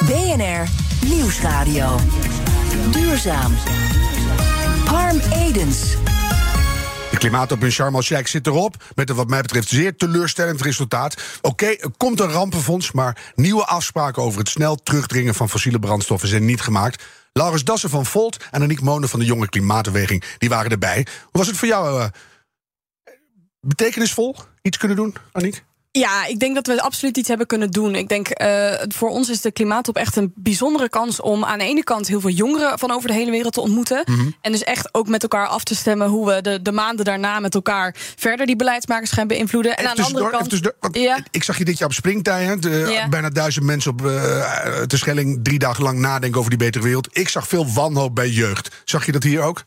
BNR 0.06 0.68
Nieuwsradio. 1.08 1.96
Duurzaam. 2.90 3.54
Harm 4.84 5.20
Edens. 5.46 5.78
De 7.16 7.22
klimaatop 7.22 7.64
in 7.64 7.72
Sharm 7.72 8.02
zit 8.02 8.46
erop. 8.46 8.84
Met 8.94 9.10
een 9.10 9.16
wat 9.16 9.28
mij 9.28 9.40
betreft 9.40 9.68
zeer 9.68 9.96
teleurstellend 9.96 10.60
resultaat. 10.60 11.38
Oké, 11.42 11.66
er 11.66 11.90
komt 11.96 12.20
een 12.20 12.30
rampenfonds, 12.30 12.92
maar 12.92 13.32
nieuwe 13.34 13.64
afspraken 13.64 14.22
over 14.22 14.38
het 14.38 14.48
snel 14.48 14.76
terugdringen 14.76 15.34
van 15.34 15.48
fossiele 15.48 15.78
brandstoffen 15.78 16.28
zijn 16.28 16.44
niet 16.44 16.60
gemaakt. 16.60 17.04
Laurens 17.32 17.64
Dassen 17.64 17.90
van 17.90 18.06
Volt 18.06 18.44
en 18.50 18.62
Aniek 18.62 18.80
Monen 18.80 19.08
van 19.08 19.18
de 19.18 19.24
Jonge 19.24 19.48
Klimaatbeweging 19.48 20.24
die 20.38 20.48
waren 20.48 20.70
erbij. 20.70 21.06
Hoe 21.22 21.30
was 21.32 21.46
het 21.46 21.56
voor 21.56 21.68
jou? 21.68 22.00
eh, 22.00 22.08
betekenisvol 23.60 24.36
iets 24.62 24.76
kunnen 24.76 24.96
doen, 24.96 25.14
Aniek? 25.32 25.64
Ja, 25.98 26.26
ik 26.26 26.38
denk 26.38 26.54
dat 26.54 26.66
we 26.66 26.82
absoluut 26.82 27.16
iets 27.16 27.28
hebben 27.28 27.46
kunnen 27.46 27.70
doen. 27.70 27.94
Ik 27.94 28.08
denk, 28.08 28.28
eh, 28.28 28.72
voor 28.88 29.08
ons 29.08 29.28
is 29.28 29.40
de 29.40 29.52
klimaattop 29.52 29.96
echt 29.96 30.16
een 30.16 30.32
bijzondere 30.34 30.88
kans 30.88 31.20
om 31.20 31.44
aan 31.44 31.58
de 31.58 31.64
ene 31.64 31.84
kant 31.84 32.08
heel 32.08 32.20
veel 32.20 32.30
jongeren 32.30 32.78
van 32.78 32.90
over 32.90 33.08
de 33.08 33.14
hele 33.14 33.30
wereld 33.30 33.52
te 33.52 33.60
ontmoeten. 33.60 34.04
En 34.40 34.52
dus 34.52 34.64
echt 34.64 34.94
ook 34.94 35.08
met 35.08 35.22
elkaar 35.22 35.46
af 35.46 35.64
te 35.64 35.74
stemmen 35.74 36.08
hoe 36.08 36.26
we 36.26 36.40
de, 36.40 36.62
de 36.62 36.72
maanden 36.72 37.04
daarna 37.04 37.40
met 37.40 37.54
elkaar 37.54 37.94
verder 38.16 38.46
die 38.46 38.56
beleidsmakers 38.56 39.10
gaan 39.10 39.26
beïnvloeden. 39.26 39.76
En 39.76 39.88
aan 39.88 39.96
de 39.96 40.02
andere 40.02 40.30
kant. 40.30 40.52
even 40.52 41.00
Ja. 41.00 41.18
Ik 41.30 41.42
zag 41.42 41.58
je 41.58 41.64
dit 41.64 41.78
jaar 41.78 41.88
op 41.88 41.94
Springtij. 41.94 42.44
Hè, 42.44 42.58
de, 42.58 42.86
Ja. 42.90 43.08
Bijna 43.08 43.30
duizend 43.30 43.64
mensen 43.64 43.90
op 43.90 44.00
uh, 44.00 44.06
de 44.86 44.96
Schelling 44.96 45.40
drie 45.42 45.58
dagen 45.58 45.82
lang 45.82 45.98
nadenken 45.98 46.38
over 46.38 46.50
die 46.50 46.58
betere 46.58 46.84
wereld. 46.84 47.08
Ik 47.12 47.28
zag 47.28 47.48
veel 47.48 47.66
wanhoop 47.72 48.14
bij 48.14 48.28
jeugd. 48.28 48.82
Zag 48.84 49.06
je 49.06 49.12
dat 49.12 49.22
hier 49.22 49.42
ook? 49.42 49.64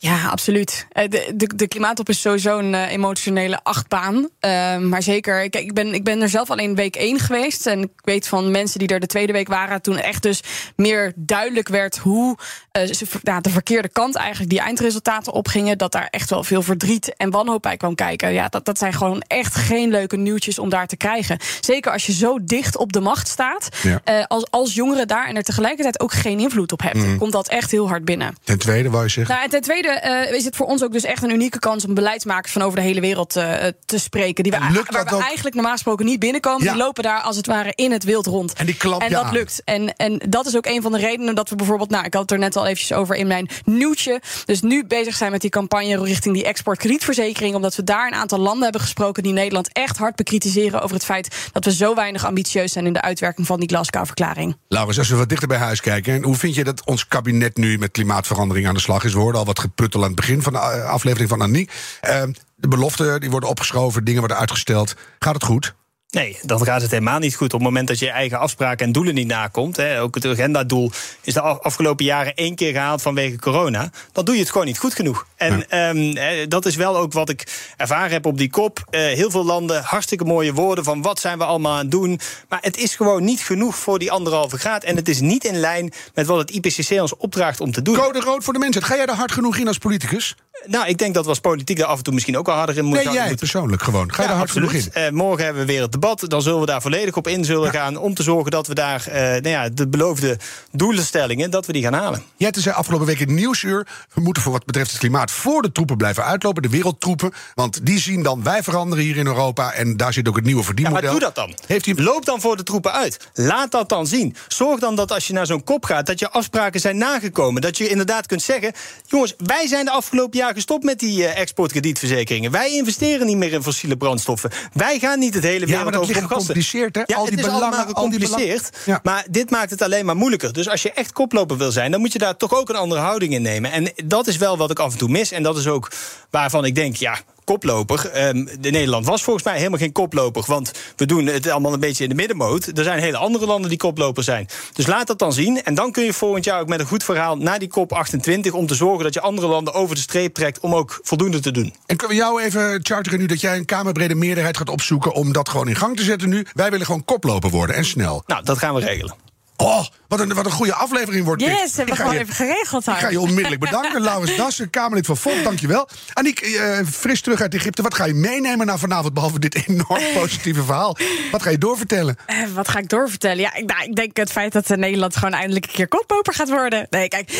Ja, 0.00 0.28
absoluut. 0.28 0.86
Eh, 0.90 1.08
De, 1.08 1.32
de, 1.34 1.50
de 1.56 1.68
klimaattop 1.68 2.08
is 2.08 2.20
sowieso 2.20 2.58
een 2.58 2.74
eh, 2.74 2.92
emotionele 2.92 3.60
achtbaan. 3.62 4.28
Eh, 4.40 4.78
maar 4.78 5.02
zeker, 5.02 5.50
kijk, 5.50 5.64
ik 5.64 5.74
ben, 5.74 5.94
ik 5.94 6.04
ben 6.04 6.22
er 6.22 6.28
zelf 6.28 6.50
alleen 6.50 6.74
week 6.74 6.96
één 6.96 7.18
geweest. 7.18 7.66
En 7.66 7.82
ik 7.82 7.90
weet 8.04 8.28
van 8.28 8.50
mensen 8.50 8.78
die 8.78 8.88
er 8.88 9.00
de 9.00 9.06
tweede 9.06 9.32
week 9.32 9.48
waren... 9.48 9.82
toen 9.82 9.98
echt 9.98 10.22
dus 10.22 10.40
meer 10.76 11.12
duidelijk 11.16 11.68
werd 11.68 11.98
hoe 11.98 12.36
eh, 12.72 12.92
ze, 12.92 13.06
nou, 13.22 13.40
de 13.40 13.50
verkeerde 13.50 13.88
kant 13.88 14.16
eigenlijk... 14.16 14.50
die 14.50 14.60
eindresultaten 14.60 15.32
opgingen. 15.32 15.78
Dat 15.78 15.92
daar 15.92 16.08
echt 16.10 16.30
wel 16.30 16.44
veel 16.44 16.62
verdriet 16.62 17.16
en 17.16 17.30
wanhoop 17.30 17.62
bij 17.62 17.76
kwam 17.76 17.94
kijken. 17.94 18.32
Ja, 18.32 18.48
dat, 18.48 18.64
dat 18.64 18.78
zijn 18.78 18.92
gewoon 18.92 19.22
echt 19.26 19.54
geen 19.54 19.90
leuke 19.90 20.16
nieuwtjes 20.16 20.58
om 20.58 20.68
daar 20.68 20.86
te 20.86 20.96
krijgen. 20.96 21.38
Zeker 21.60 21.92
als 21.92 22.06
je 22.06 22.12
zo 22.12 22.38
dicht 22.42 22.76
op 22.76 22.92
de 22.92 23.00
macht 23.00 23.28
staat... 23.28 23.68
Ja. 23.82 24.24
als, 24.26 24.50
als 24.50 24.74
jongere 24.74 25.06
daar 25.06 25.26
en 25.26 25.36
er 25.36 25.42
tegelijkertijd 25.42 26.00
ook 26.00 26.12
geen 26.12 26.38
invloed 26.38 26.72
op 26.72 26.82
hebt... 26.82 26.96
Mhm. 26.96 27.16
komt 27.16 27.32
dat 27.32 27.48
echt 27.48 27.70
heel 27.70 27.88
hard 27.88 28.04
binnen. 28.04 28.36
Ten 28.44 28.58
tweede, 28.58 28.90
wou 28.90 29.02
je 29.02 29.10
zeggen? 29.10 29.34
Nou, 29.34 29.44
en 29.44 29.50
ten 29.50 29.62
tweede 29.62 29.87
eh, 29.90 30.34
is 30.36 30.44
het 30.44 30.56
voor 30.56 30.66
ons 30.66 30.84
ook 30.84 30.92
dus 30.92 31.04
echt 31.04 31.22
een 31.22 31.30
unieke 31.30 31.58
kans 31.58 31.84
om 31.84 31.94
beleidsmakers 31.94 32.52
van 32.52 32.62
over 32.62 32.78
de 32.78 32.84
hele 32.84 33.00
wereld 33.00 33.36
eh, 33.36 33.54
te 33.86 33.98
spreken. 33.98 34.42
Die 34.42 34.52
we, 34.52 34.58
waar 34.58 35.04
we 35.04 35.14
ook? 35.14 35.20
eigenlijk 35.20 35.54
normaal 35.54 35.72
gesproken 35.72 36.04
niet 36.04 36.18
binnenkomen. 36.18 36.64
Ja. 36.64 36.72
Die 36.72 36.82
lopen 36.82 37.02
daar 37.02 37.20
als 37.20 37.36
het 37.36 37.46
ware 37.46 37.72
in 37.74 37.92
het 37.92 38.04
wild 38.04 38.26
rond. 38.26 38.52
En 38.52 38.66
die 38.66 38.76
klap 38.76 39.00
En 39.00 39.10
dat 39.10 39.24
aan. 39.24 39.32
lukt. 39.32 39.62
En, 39.64 39.96
en 39.96 40.20
dat 40.28 40.46
is 40.46 40.56
ook 40.56 40.66
een 40.66 40.82
van 40.82 40.92
de 40.92 40.98
redenen 40.98 41.34
dat 41.34 41.48
we 41.48 41.56
bijvoorbeeld, 41.56 41.90
nou, 41.90 42.04
ik 42.04 42.12
had 42.12 42.22
het 42.22 42.30
er 42.30 42.38
net 42.38 42.56
al 42.56 42.64
eventjes 42.66 42.92
over 42.92 43.16
in 43.16 43.26
mijn 43.26 43.48
nieuwtje. 43.64 44.20
Dus 44.44 44.60
nu 44.60 44.86
bezig 44.86 45.16
zijn 45.16 45.30
met 45.32 45.40
die 45.40 45.50
campagne 45.50 46.04
richting 46.04 46.34
die 46.34 46.44
exportkredietverzekering. 46.44 47.54
Omdat 47.54 47.76
we 47.76 47.84
daar 47.84 48.06
een 48.06 48.14
aantal 48.14 48.38
landen 48.38 48.62
hebben 48.62 48.80
gesproken 48.80 49.22
die 49.22 49.32
Nederland 49.32 49.72
echt 49.72 49.96
hard 49.96 50.16
bekritiseren 50.16 50.82
over 50.82 50.94
het 50.96 51.04
feit 51.04 51.48
dat 51.52 51.64
we 51.64 51.72
zo 51.72 51.94
weinig 51.94 52.24
ambitieus 52.26 52.72
zijn 52.72 52.86
in 52.86 52.92
de 52.92 53.02
uitwerking 53.02 53.46
van 53.46 53.60
die 53.60 53.68
Glasgow-verklaring. 53.68 54.56
Laurens, 54.68 54.98
als 54.98 55.08
we 55.08 55.16
wat 55.16 55.28
dichter 55.28 55.48
bij 55.48 55.58
huis 55.58 55.80
kijken. 55.80 56.22
Hoe 56.22 56.34
vind 56.34 56.54
je 56.54 56.64
dat 56.64 56.84
ons 56.84 57.08
kabinet 57.08 57.56
nu 57.56 57.78
met 57.78 57.90
klimaatverandering 57.90 58.66
aan 58.66 58.74
de 58.74 58.80
slag 58.80 59.04
is? 59.04 59.12
We 59.12 59.18
hoorden 59.18 59.40
al 59.40 59.46
wat 59.46 59.58
geputtel 59.78 60.02
aan 60.02 60.06
het 60.06 60.16
begin 60.16 60.42
van 60.42 60.52
de 60.52 60.58
eh, 60.58 60.90
aflevering 60.90 61.28
van 61.28 61.42
Aniek. 61.42 61.72
Eh, 62.00 62.22
de 62.56 62.68
beloften 62.68 63.20
die 63.20 63.30
worden 63.30 63.48
opgeschoven, 63.48 64.04
dingen 64.04 64.20
worden 64.20 64.38
uitgesteld. 64.38 64.94
Gaat 65.18 65.34
het 65.34 65.44
goed? 65.44 65.74
Nee, 66.10 66.38
dan 66.42 66.64
gaat 66.64 66.82
het 66.82 66.90
helemaal 66.90 67.18
niet 67.18 67.34
goed. 67.34 67.52
Op 67.52 67.60
het 67.60 67.68
moment 67.68 67.88
dat 67.88 67.98
je 67.98 68.04
je 68.04 68.10
eigen 68.10 68.38
afspraken 68.38 68.86
en 68.86 68.92
doelen 68.92 69.14
niet 69.14 69.26
nakomt. 69.26 69.76
Hè, 69.76 70.00
ook 70.00 70.14
het 70.14 70.24
agendadoel 70.24 70.90
is 71.22 71.34
de 71.34 71.40
af- 71.40 71.58
afgelopen 71.60 72.04
jaren 72.04 72.34
één 72.34 72.54
keer 72.54 72.72
gehaald 72.72 73.02
vanwege 73.02 73.38
corona. 73.38 73.90
Dan 74.12 74.24
doe 74.24 74.34
je 74.34 74.40
het 74.40 74.50
gewoon 74.50 74.66
niet 74.66 74.78
goed 74.78 74.94
genoeg. 74.94 75.26
En 75.36 75.68
ehm, 75.70 76.16
eh, 76.16 76.46
dat 76.48 76.66
is 76.66 76.76
wel 76.76 76.96
ook 76.96 77.12
wat 77.12 77.28
ik 77.28 77.70
ervaren 77.76 78.10
heb 78.10 78.26
op 78.26 78.38
die 78.38 78.50
kop. 78.50 78.84
Eh, 78.90 79.00
heel 79.00 79.30
veel 79.30 79.44
landen, 79.44 79.82
hartstikke 79.82 80.24
mooie 80.24 80.52
woorden 80.52 80.84
van 80.84 81.02
wat 81.02 81.20
zijn 81.20 81.38
we 81.38 81.44
allemaal 81.44 81.72
aan 81.72 81.78
het 81.78 81.90
doen. 81.90 82.20
Maar 82.48 82.58
het 82.62 82.76
is 82.76 82.96
gewoon 82.96 83.24
niet 83.24 83.40
genoeg 83.40 83.76
voor 83.76 83.98
die 83.98 84.10
anderhalve 84.12 84.58
graad. 84.58 84.84
En 84.84 84.96
het 84.96 85.08
is 85.08 85.20
niet 85.20 85.44
in 85.44 85.56
lijn 85.60 85.92
met 86.14 86.26
wat 86.26 86.38
het 86.38 86.50
IPCC 86.50 87.00
ons 87.00 87.16
opdraagt 87.16 87.60
om 87.60 87.72
te 87.72 87.82
doen. 87.82 87.96
Code 87.96 88.20
rood 88.20 88.44
voor 88.44 88.52
de 88.52 88.58
mensheid. 88.58 88.84
Ga 88.86 88.96
jij 88.96 89.06
er 89.06 89.14
hard 89.14 89.32
genoeg 89.32 89.56
in 89.56 89.68
als 89.68 89.78
politicus? 89.78 90.36
Nou, 90.66 90.86
ik 90.86 90.98
denk 90.98 91.14
dat 91.14 91.22
we 91.24 91.28
als 91.30 91.40
politiek 91.40 91.78
daar 91.78 91.86
af 91.86 91.96
en 91.98 92.02
toe 92.04 92.12
misschien 92.14 92.38
ook 92.38 92.46
wel 92.46 92.54
harder 92.54 92.76
in 92.76 92.84
moeten. 92.84 93.04
Nee, 93.04 93.14
jij 93.14 93.22
moeten. 93.28 93.48
persoonlijk 93.48 93.82
gewoon. 93.82 94.12
Ga 94.12 94.22
je 94.22 94.28
Ja, 94.28 94.34
er 94.34 94.38
hard 94.38 94.50
absoluut. 94.50 94.84
in? 94.86 94.92
Eh, 95.02 95.10
morgen 95.10 95.44
hebben 95.44 95.66
we 95.66 95.72
weer 95.72 95.82
het 95.82 95.92
debat. 95.92 96.24
Dan 96.28 96.42
zullen 96.42 96.60
we 96.60 96.66
daar 96.66 96.82
volledig 96.82 97.16
op 97.16 97.26
in 97.28 97.44
zullen 97.44 97.70
gaan. 97.70 97.96
Om 97.96 98.14
te 98.14 98.22
zorgen 98.22 98.50
dat 98.50 98.66
we 98.66 98.74
daar 98.74 99.06
eh, 99.06 99.20
nou 99.22 99.48
ja, 99.48 99.68
de 99.68 99.88
beloofde 99.88 100.38
doelstellingen, 100.72 101.50
dat 101.50 101.66
we 101.66 101.72
die 101.72 101.82
gaan 101.82 101.92
halen. 101.92 102.22
Jij 102.36 102.52
zei 102.56 102.74
afgelopen 102.74 103.06
week 103.06 103.20
in 103.20 103.34
Nieuwsuur... 103.34 103.86
we 104.14 104.20
moeten 104.20 104.42
voor 104.42 104.52
wat 104.52 104.64
betreft 104.64 104.90
het 104.90 104.98
klimaat 105.00 105.30
voor 105.30 105.62
de 105.62 105.72
troepen 105.72 105.96
blijven 105.96 106.24
uitlopen. 106.24 106.62
De 106.62 106.68
wereldtroepen. 106.68 107.32
Want 107.54 107.86
die 107.86 107.98
zien 107.98 108.22
dan, 108.22 108.42
wij 108.42 108.62
veranderen 108.62 109.04
hier 109.04 109.16
in 109.16 109.26
Europa... 109.26 109.72
en 109.72 109.96
daar 109.96 110.12
zit 110.12 110.28
ook 110.28 110.36
het 110.36 110.44
nieuwe 110.44 110.60
Ja, 110.60 110.66
maar 110.66 110.74
verdienmodel. 110.76 111.10
doe 111.10 111.20
dat 111.20 111.34
dan. 111.34 111.54
Heeft 111.66 111.84
hij... 111.84 111.94
Loop 111.94 112.24
dan 112.24 112.40
voor 112.40 112.56
de 112.56 112.62
troepen 112.62 112.92
uit. 112.92 113.28
Laat 113.34 113.70
dat 113.70 113.88
dan 113.88 114.06
zien. 114.06 114.36
Zorg 114.48 114.80
dan 114.80 114.96
dat 114.96 115.12
als 115.12 115.26
je 115.26 115.32
naar 115.32 115.46
zo'n 115.46 115.64
kop 115.64 115.84
gaat, 115.84 116.06
dat 116.06 116.18
je 116.18 116.30
afspraken 116.30 116.80
zijn 116.80 116.96
nagekomen. 116.98 117.62
Dat 117.62 117.78
je 117.78 117.88
inderdaad 117.88 118.26
kunt 118.26 118.42
zeggen: 118.42 118.72
jongens, 119.06 119.34
wij 119.38 119.66
zijn 119.66 119.84
de 119.84 119.90
afgelopen 119.90 120.38
jaar 120.48 120.56
gestopt 120.56 120.84
met 120.84 120.98
die 120.98 121.26
eh, 121.26 121.40
exportkredietverzekeringen. 121.40 122.50
Wij 122.50 122.70
investeren 122.72 123.26
niet 123.26 123.36
meer 123.36 123.52
in 123.52 123.62
fossiele 123.62 123.96
brandstoffen. 123.96 124.50
Wij 124.72 124.98
gaan 124.98 125.18
niet 125.18 125.34
het 125.34 125.42
hele 125.42 125.66
wereld 125.66 125.76
Ja, 125.76 125.82
maar 125.82 125.92
dat 125.92 126.02
over 126.02 126.14
gecompliceerd, 126.14 126.94
hè? 126.94 127.02
Ja, 127.06 127.16
Al 127.16 127.24
die 127.24 127.30
het 127.30 127.40
is 127.40 127.46
belangen, 127.46 127.66
allemaal 127.66 127.86
gecompliceerd. 127.86 128.70
Ja. 128.84 129.00
Maar 129.02 129.26
dit 129.30 129.50
maakt 129.50 129.70
het 129.70 129.82
alleen 129.82 130.04
maar 130.04 130.16
moeilijker. 130.16 130.52
Dus 130.52 130.68
als 130.68 130.82
je 130.82 130.92
echt 130.92 131.12
koploper 131.12 131.56
wil 131.56 131.72
zijn, 131.72 131.90
dan 131.90 132.00
moet 132.00 132.12
je 132.12 132.18
daar 132.18 132.36
toch 132.36 132.54
ook 132.54 132.68
een 132.68 132.76
andere 132.76 133.00
houding 133.00 133.32
in 133.32 133.42
nemen. 133.42 133.72
En 133.72 133.92
dat 134.04 134.26
is 134.26 134.36
wel 134.36 134.56
wat 134.56 134.70
ik 134.70 134.78
af 134.78 134.92
en 134.92 134.98
toe 134.98 135.08
mis. 135.08 135.32
En 135.32 135.42
dat 135.42 135.56
is 135.56 135.66
ook 135.66 135.90
waarvan 136.30 136.64
ik 136.64 136.74
denk, 136.74 136.96
ja. 136.96 137.18
Koploper. 137.48 138.10
Ehm, 138.10 138.46
de 138.60 138.70
Nederland 138.70 139.06
was 139.06 139.22
volgens 139.22 139.44
mij 139.44 139.56
helemaal 139.56 139.78
geen 139.78 139.92
koploper. 139.92 140.44
Want 140.46 140.72
we 140.96 141.06
doen 141.06 141.26
het 141.26 141.48
allemaal 141.48 141.72
een 141.72 141.80
beetje 141.80 142.02
in 142.02 142.08
de 142.08 142.14
middenmoot. 142.14 142.66
Er 142.66 142.84
zijn 142.84 142.98
hele 142.98 143.16
andere 143.16 143.46
landen 143.46 143.68
die 143.68 143.78
koploper 143.78 144.22
zijn. 144.22 144.48
Dus 144.72 144.86
laat 144.86 145.06
dat 145.06 145.18
dan 145.18 145.32
zien. 145.32 145.62
En 145.62 145.74
dan 145.74 145.92
kun 145.92 146.04
je 146.04 146.12
volgend 146.12 146.44
jaar 146.44 146.60
ook 146.60 146.68
met 146.68 146.80
een 146.80 146.86
goed 146.86 147.04
verhaal 147.04 147.36
naar 147.36 147.58
die 147.58 147.68
kop 147.68 147.92
28. 147.92 148.52
om 148.52 148.66
te 148.66 148.74
zorgen 148.74 149.04
dat 149.04 149.14
je 149.14 149.20
andere 149.20 149.46
landen 149.46 149.74
over 149.74 149.94
de 149.94 150.00
streep 150.00 150.34
trekt. 150.34 150.60
om 150.60 150.74
ook 150.74 151.00
voldoende 151.02 151.40
te 151.40 151.50
doen. 151.50 151.74
En 151.86 151.96
kunnen 151.96 152.16
we 152.16 152.22
jou 152.22 152.42
even 152.42 152.80
charteren 152.82 153.18
nu 153.18 153.26
dat 153.26 153.40
jij 153.40 153.56
een 153.56 153.64
kamerbrede 153.64 154.14
meerderheid 154.14 154.56
gaat 154.56 154.68
opzoeken... 154.68 155.12
om 155.12 155.32
dat 155.32 155.48
gewoon 155.48 155.68
in 155.68 155.76
gang 155.76 155.96
te 155.96 156.02
zetten 156.02 156.28
nu? 156.28 156.46
Wij 156.52 156.70
willen 156.70 156.86
gewoon 156.86 157.04
koploper 157.04 157.50
worden 157.50 157.76
en 157.76 157.84
snel. 157.84 158.22
Nou, 158.26 158.44
dat 158.44 158.58
gaan 158.58 158.74
we 158.74 158.80
regelen. 158.80 159.27
Oh, 159.62 159.84
Wat 160.08 160.20
een, 160.20 160.34
wat 160.34 160.44
een 160.46 160.50
goede 160.52 160.74
aflevering 160.74 161.24
wordt 161.24 161.42
dit. 161.42 161.50
Yes, 161.58 161.76
hebben 161.76 161.94
we 161.94 162.00
gewoon 162.00 162.14
je- 162.16 162.20
even 162.20 162.34
geregeld 162.34 162.86
Ik 162.86 162.94
ga 162.94 163.08
je 163.08 163.20
onmiddellijk 163.20 163.60
bedanken. 163.60 164.00
Laurens 164.08 164.36
Dassen, 164.36 164.70
Kamerlid 164.70 165.06
van 165.06 165.16
Volt, 165.16 165.44
dankjewel. 165.44 165.88
Aniek, 166.12 166.40
eh, 166.40 166.78
fris 166.90 167.20
terug 167.20 167.40
uit 167.40 167.54
Egypte. 167.54 167.82
Wat 167.82 167.94
ga 167.94 168.04
je 168.04 168.14
meenemen 168.14 168.66
naar 168.66 168.78
vanavond, 168.78 169.14
behalve 169.14 169.38
dit 169.38 169.66
enorm 169.68 170.02
positieve 170.20 170.62
verhaal? 170.64 170.96
Wat 171.30 171.42
ga 171.42 171.50
je 171.50 171.58
doorvertellen? 171.58 172.16
Eh, 172.26 172.36
wat 172.54 172.68
ga 172.68 172.78
ik 172.78 172.88
doorvertellen? 172.88 173.38
Ja, 173.38 173.54
ik, 173.54 173.64
nou, 173.66 173.82
ik 173.84 173.94
denk 173.94 174.16
het 174.16 174.32
feit 174.32 174.52
dat 174.52 174.70
eh, 174.70 174.76
Nederland 174.76 175.16
gewoon 175.16 175.34
eindelijk 175.34 175.64
een 175.66 175.72
keer 175.72 175.88
koploper 175.88 176.34
gaat 176.34 176.48
worden. 176.48 176.86
Nee, 176.90 177.08
kijk. 177.08 177.30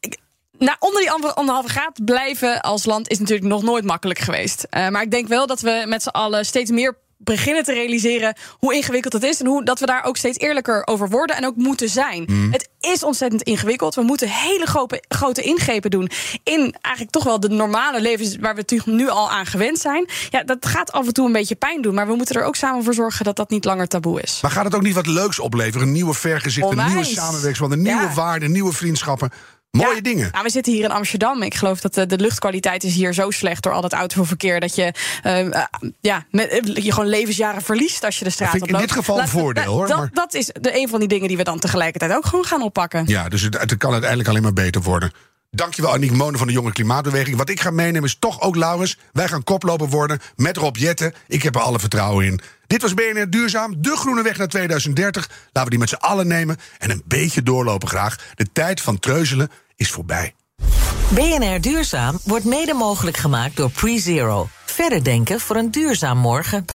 ik- 0.00 0.18
nou, 0.58 0.76
onder 0.78 1.00
die 1.00 1.10
ander- 1.10 1.34
anderhalve 1.34 1.68
graad 1.68 2.04
blijven 2.04 2.60
als 2.60 2.84
land 2.84 3.08
is 3.08 3.18
natuurlijk 3.18 3.48
nog 3.48 3.62
nooit 3.62 3.84
makkelijk 3.84 4.18
geweest. 4.18 4.66
Maar 4.70 5.02
ik 5.02 5.10
denk 5.10 5.28
wel 5.28 5.46
dat 5.46 5.60
we 5.60 5.84
met 5.88 6.02
z'n 6.02 6.08
allen 6.08 6.46
steeds 6.46 6.70
meer 6.70 6.96
beginnen 7.24 7.64
te 7.64 7.72
realiseren 7.72 8.36
hoe 8.58 8.74
ingewikkeld 8.74 9.12
het 9.12 9.22
is 9.22 9.40
en 9.40 9.46
hoe 9.46 9.64
dat 9.64 9.80
we 9.80 9.86
daar 9.86 10.04
ook 10.04 10.16
steeds 10.16 10.38
eerlijker 10.38 10.86
over 10.86 11.08
worden 11.08 11.36
en 11.36 11.46
ook 11.46 11.56
moeten 11.56 11.88
zijn. 11.88 12.48
Het 12.50 12.68
is 12.80 13.02
ontzettend 13.02 13.42
ingewikkeld. 13.42 13.94
We 13.94 14.02
moeten 14.02 14.28
hele 14.28 14.66
grote, 14.66 15.02
grote 15.08 15.42
ingrepen 15.42 15.90
doen 15.90 16.10
in 16.44 16.74
eigenlijk 16.80 17.14
toch 17.14 17.24
wel 17.24 17.40
de 17.40 17.48
normale 17.48 18.00
levens 18.00 18.36
waar 18.36 18.54
we 18.54 18.60
natuurlijk 18.60 18.90
nu 18.98 19.08
al 19.08 19.30
aan 19.30 19.46
gewend 19.46 19.78
zijn. 19.78 20.08
Ja, 20.30 20.42
dat 20.42 20.66
gaat 20.66 20.92
af 20.92 21.06
en 21.06 21.12
toe 21.12 21.26
een 21.26 21.32
beetje 21.32 21.54
pijn 21.54 21.82
doen, 21.82 21.94
maar 21.94 22.06
we 22.06 22.14
moeten 22.14 22.36
er 22.36 22.44
ook 22.44 22.56
samen 22.56 22.84
voor 22.84 22.94
zorgen 22.94 23.24
dat 23.24 23.36
dat 23.36 23.50
niet 23.50 23.64
langer 23.64 23.86
taboe 23.88 24.20
is. 24.20 24.38
Maar 24.42 24.50
gaat 24.50 24.64
het 24.64 24.74
ook 24.74 24.82
niet 24.82 24.94
wat 24.94 25.06
leuks 25.06 25.38
opleveren? 25.38 25.86
Een 25.86 25.92
nieuwe 25.92 26.14
vergezicht, 26.14 26.66
een 26.66 26.72
Onwijs. 26.72 26.90
nieuwe 26.92 27.04
samenwerkingsverband, 27.20 27.80
nieuwe 27.82 28.02
Ja. 28.02 28.14
waarden, 28.14 28.52
nieuwe 28.52 28.72
vriendschappen. 28.72 29.30
Mooie 29.70 29.94
Ja. 29.94 30.00
dingen. 30.00 30.28
Nou, 30.32 30.44
we 30.44 30.50
zitten 30.50 30.72
hier 30.72 30.84
in 30.84 30.90
Amsterdam. 30.90 31.42
Ik 31.42 31.54
geloof 31.54 31.80
dat 31.80 31.94
de, 31.94 32.06
de 32.06 32.18
luchtkwaliteit 32.18 32.84
is 32.84 32.94
hier 32.94 33.12
zo 33.14 33.30
slecht 33.30 33.62
door 33.62 33.72
al 33.72 33.80
dat 33.80 33.92
autoverkeer 33.92 34.60
dat 34.60 34.74
je, 34.74 34.92
ehm, 35.22 35.50
eh, 35.52 35.62
ja, 36.00 36.24
met, 36.30 36.48
eh, 36.48 36.84
je 36.84 36.92
gewoon 36.92 37.08
levensjaren 37.08 37.62
verliest 37.62 38.04
als 38.04 38.18
je 38.18 38.24
de 38.24 38.30
straat 38.30 38.50
vind 38.50 38.62
ik 38.62 38.70
in 38.70 38.76
dit 38.78 38.92
geval 38.92 39.20
een 39.20 39.28
voordeel, 39.28 39.64
hoor, 39.72 39.86
Dat, 39.88 39.98
maar- 39.98 40.10
dat 40.12 40.34
is 40.34 40.46
de, 40.60 40.76
een 40.80 40.88
van 40.88 40.98
die 40.98 41.08
dingen 41.08 41.28
die 41.28 41.36
we 41.36 41.42
dan 41.44 41.58
tegelijkertijd 41.58 42.12
ook 42.12 42.26
gewoon 42.26 42.44
gaan 42.44 42.62
oppakken. 42.62 43.04
Ja, 43.06 43.28
dus 43.28 43.42
het, 43.42 43.58
het 43.60 43.76
kan 43.76 43.90
uiteindelijk 43.90 44.28
alleen 44.30 44.42
maar 44.42 44.52
beter 44.52 44.82
worden. 44.82 45.12
Dankjewel 45.50 45.92
Aniek 45.92 46.10
Monen 46.10 46.38
van 46.38 46.46
de 46.46 46.52
Jonge 46.52 46.72
Klimaatbeweging. 46.72 47.36
Wat 47.36 47.48
ik 47.48 47.60
ga 47.60 47.70
meenemen 47.70 48.08
is 48.08 48.16
toch 48.18 48.40
ook 48.40 48.56
Laurens. 48.56 48.98
Wij 49.12 49.28
gaan 49.28 49.44
koploper 49.44 49.88
worden 49.88 50.20
met 50.36 50.56
Rob 50.56 50.76
Jetten. 50.76 51.14
Ik 51.26 51.42
heb 51.42 51.54
er 51.54 51.60
alle 51.60 51.78
vertrouwen 51.78 52.26
in. 52.26 52.40
Dit 52.66 52.82
was 52.82 52.94
BNR 52.94 53.30
Duurzaam, 53.30 53.74
de 53.78 53.96
groene 53.96 54.22
weg 54.22 54.36
naar 54.36 54.48
2030. 54.48 55.28
Laten 55.28 55.64
we 55.64 55.70
die 55.70 55.78
met 55.78 55.88
z'n 55.88 55.94
allen 55.94 56.26
nemen 56.26 56.56
en 56.78 56.90
een 56.90 57.02
beetje 57.04 57.42
doorlopen 57.42 57.88
graag. 57.88 58.16
De 58.34 58.52
tijd 58.52 58.80
van 58.80 58.98
treuzelen 58.98 59.50
is 59.76 59.90
voorbij. 59.90 60.34
BNR 61.08 61.60
Duurzaam 61.60 62.18
wordt 62.24 62.44
mede 62.44 62.74
mogelijk 62.74 63.16
gemaakt 63.16 63.56
door 63.56 63.70
PreZero. 63.70 64.48
Verder 64.64 65.04
denken 65.04 65.40
voor 65.40 65.56
een 65.56 65.70
duurzaam 65.70 66.18
morgen. 66.18 66.66